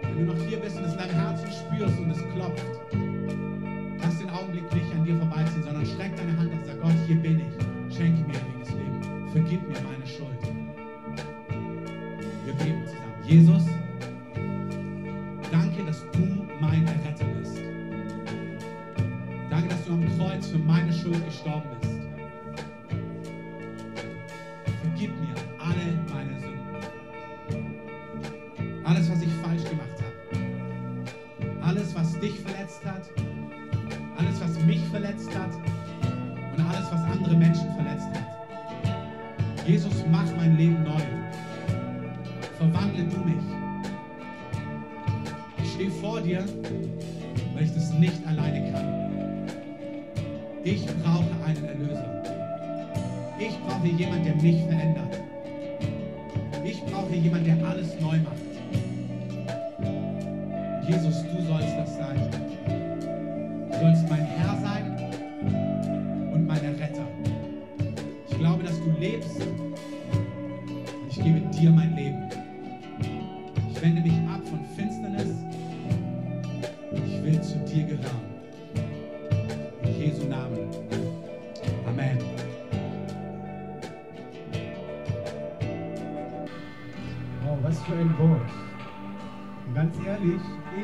[0.02, 2.66] Wenn du noch hier bist und es in deinem Herzen spürst und es klopft,
[4.02, 6.68] lass den Augenblick nicht an dir vorbeiziehen, sondern streck deine Hand aus.
[6.68, 7.57] Sag, Gott, hier bin ich.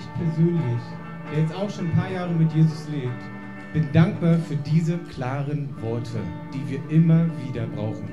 [0.03, 0.81] Ich persönlich,
[1.31, 3.11] der jetzt auch schon ein paar Jahre mit Jesus lebt,
[3.73, 6.19] bin dankbar für diese klaren Worte,
[6.53, 8.09] die wir immer wieder brauchen.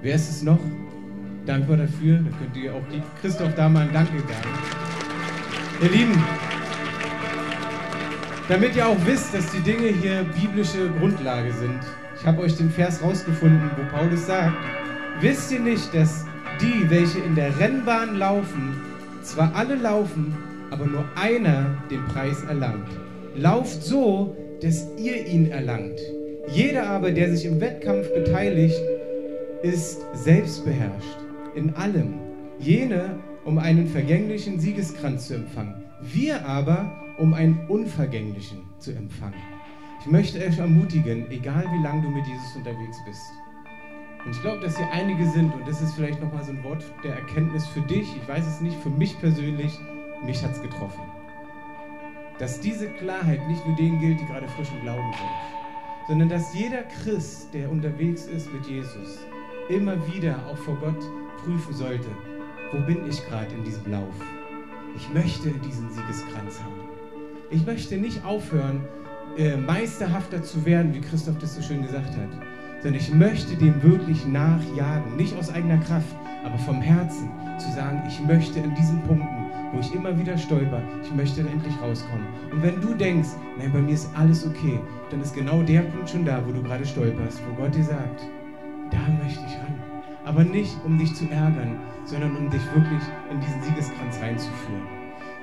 [0.00, 0.60] Wer ist es noch?
[1.44, 2.18] Dankbar dafür.
[2.18, 4.48] Da könnt ihr auch die Christoph da mal ein Danke sagen.
[5.82, 6.22] Ihr Lieben,
[8.48, 11.80] damit ihr auch wisst, dass die Dinge hier biblische Grundlage sind,
[12.18, 14.56] ich habe euch den Vers rausgefunden, wo Paulus sagt,
[15.20, 16.24] wisst ihr nicht, dass
[16.60, 18.80] die, welche in der Rennbahn laufen,
[19.22, 20.36] zwar alle laufen,
[20.72, 22.88] aber nur einer den Preis erlangt.
[23.36, 26.00] Lauft so, dass ihr ihn erlangt.
[26.48, 28.80] Jeder aber, der sich im Wettkampf beteiligt,
[29.62, 31.18] ist selbstbeherrscht
[31.54, 32.14] in allem.
[32.58, 35.84] Jene, um einen vergänglichen Siegeskranz zu empfangen.
[36.00, 39.34] Wir aber, um einen unvergänglichen zu empfangen.
[40.00, 43.22] Ich möchte euch ermutigen, egal wie lange du mit Jesus unterwegs bist.
[44.24, 46.84] Und ich glaube, dass hier einige sind, und das ist vielleicht nochmal so ein Wort
[47.04, 49.78] der Erkenntnis für dich, ich weiß es nicht, für mich persönlich,
[50.24, 51.02] mich hat es getroffen.
[52.38, 56.54] Dass diese Klarheit nicht nur denen gilt, die gerade frisch im Glauben sind, sondern dass
[56.54, 59.18] jeder Christ, der unterwegs ist mit Jesus,
[59.68, 61.00] immer wieder auch vor Gott
[61.44, 62.08] prüfen sollte,
[62.72, 64.14] wo bin ich gerade in diesem Lauf?
[64.96, 66.80] Ich möchte diesen Siegeskranz haben.
[67.50, 68.86] Ich möchte nicht aufhören,
[69.36, 72.30] äh, meisterhafter zu werden, wie Christoph das so schön gesagt hat,
[72.82, 76.14] sondern ich möchte dem wirklich nachjagen, nicht aus eigener Kraft,
[76.44, 80.82] aber vom Herzen zu sagen, ich möchte in diesen Punkten, wo ich immer wieder stolper,
[81.02, 82.26] ich möchte endlich rauskommen.
[82.52, 84.78] Und wenn du denkst, nein, bei mir ist alles okay,
[85.10, 88.22] dann ist genau der Punkt schon da, wo du gerade stolperst, wo Gott dir sagt,
[88.90, 89.74] da möchte ich ran.
[90.24, 94.82] aber nicht um dich zu ärgern, sondern um dich wirklich in diesen Siegeskranz reinzuführen.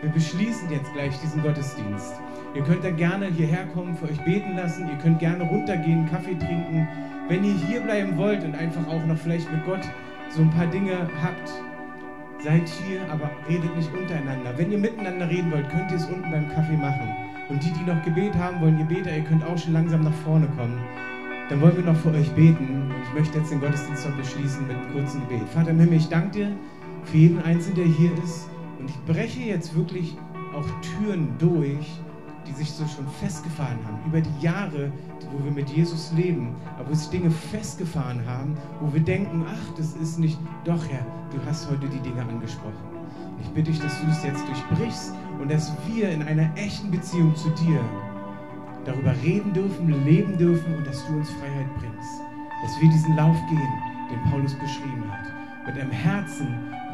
[0.01, 2.13] Wir beschließen jetzt gleich diesen Gottesdienst.
[2.55, 4.87] Ihr könnt dann gerne hierher kommen, für euch beten lassen.
[4.87, 6.87] Ihr könnt gerne runtergehen, Kaffee trinken.
[7.27, 9.81] Wenn ihr hier bleiben wollt und einfach auch noch vielleicht mit Gott
[10.29, 11.51] so ein paar Dinge habt,
[12.41, 14.57] seid hier, aber redet nicht untereinander.
[14.57, 17.09] Wenn ihr miteinander reden wollt, könnt ihr es unten beim Kaffee machen.
[17.49, 20.13] Und die, die noch Gebet haben wollen, ihr Beter, ihr könnt auch schon langsam nach
[20.23, 20.79] vorne kommen.
[21.49, 22.91] Dann wollen wir noch für euch beten.
[22.91, 25.49] Und ich möchte jetzt den Gottesdienst noch beschließen mit einem kurzen Gebet.
[25.49, 26.51] Vater im Himmel, ich danke dir
[27.03, 28.49] für jeden Einzelnen, der hier ist.
[28.79, 30.15] Und ich breche jetzt wirklich
[30.55, 31.99] auch Türen durch,
[32.47, 34.91] die sich so schon festgefahren haben, über die Jahre,
[35.31, 39.77] wo wir mit Jesus leben, aber wo sich Dinge festgefahren haben, wo wir denken, ach,
[39.77, 42.73] das ist nicht, doch Herr, du hast heute die Dinge angesprochen.
[43.41, 47.35] Ich bitte dich, dass du es jetzt durchbrichst und dass wir in einer echten Beziehung
[47.35, 47.79] zu dir
[48.85, 52.21] darüber reden dürfen, leben dürfen und dass du uns Freiheit bringst.
[52.63, 53.71] Dass wir diesen Lauf gehen,
[54.11, 56.47] den Paulus beschrieben hat, mit einem Herzen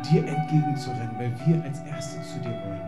[0.09, 2.84] dir entgegenzurennen, weil wir als Erste zu dir wollen.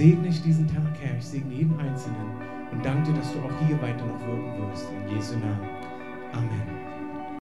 [0.00, 1.18] Segne ich diesen Tag, Herr.
[1.18, 2.32] Ich segne jeden Einzelnen
[2.72, 4.86] und danke dir, dass du auch hier weiter noch wirken wirst.
[4.90, 5.68] In Jesu Namen.
[6.32, 6.79] Amen.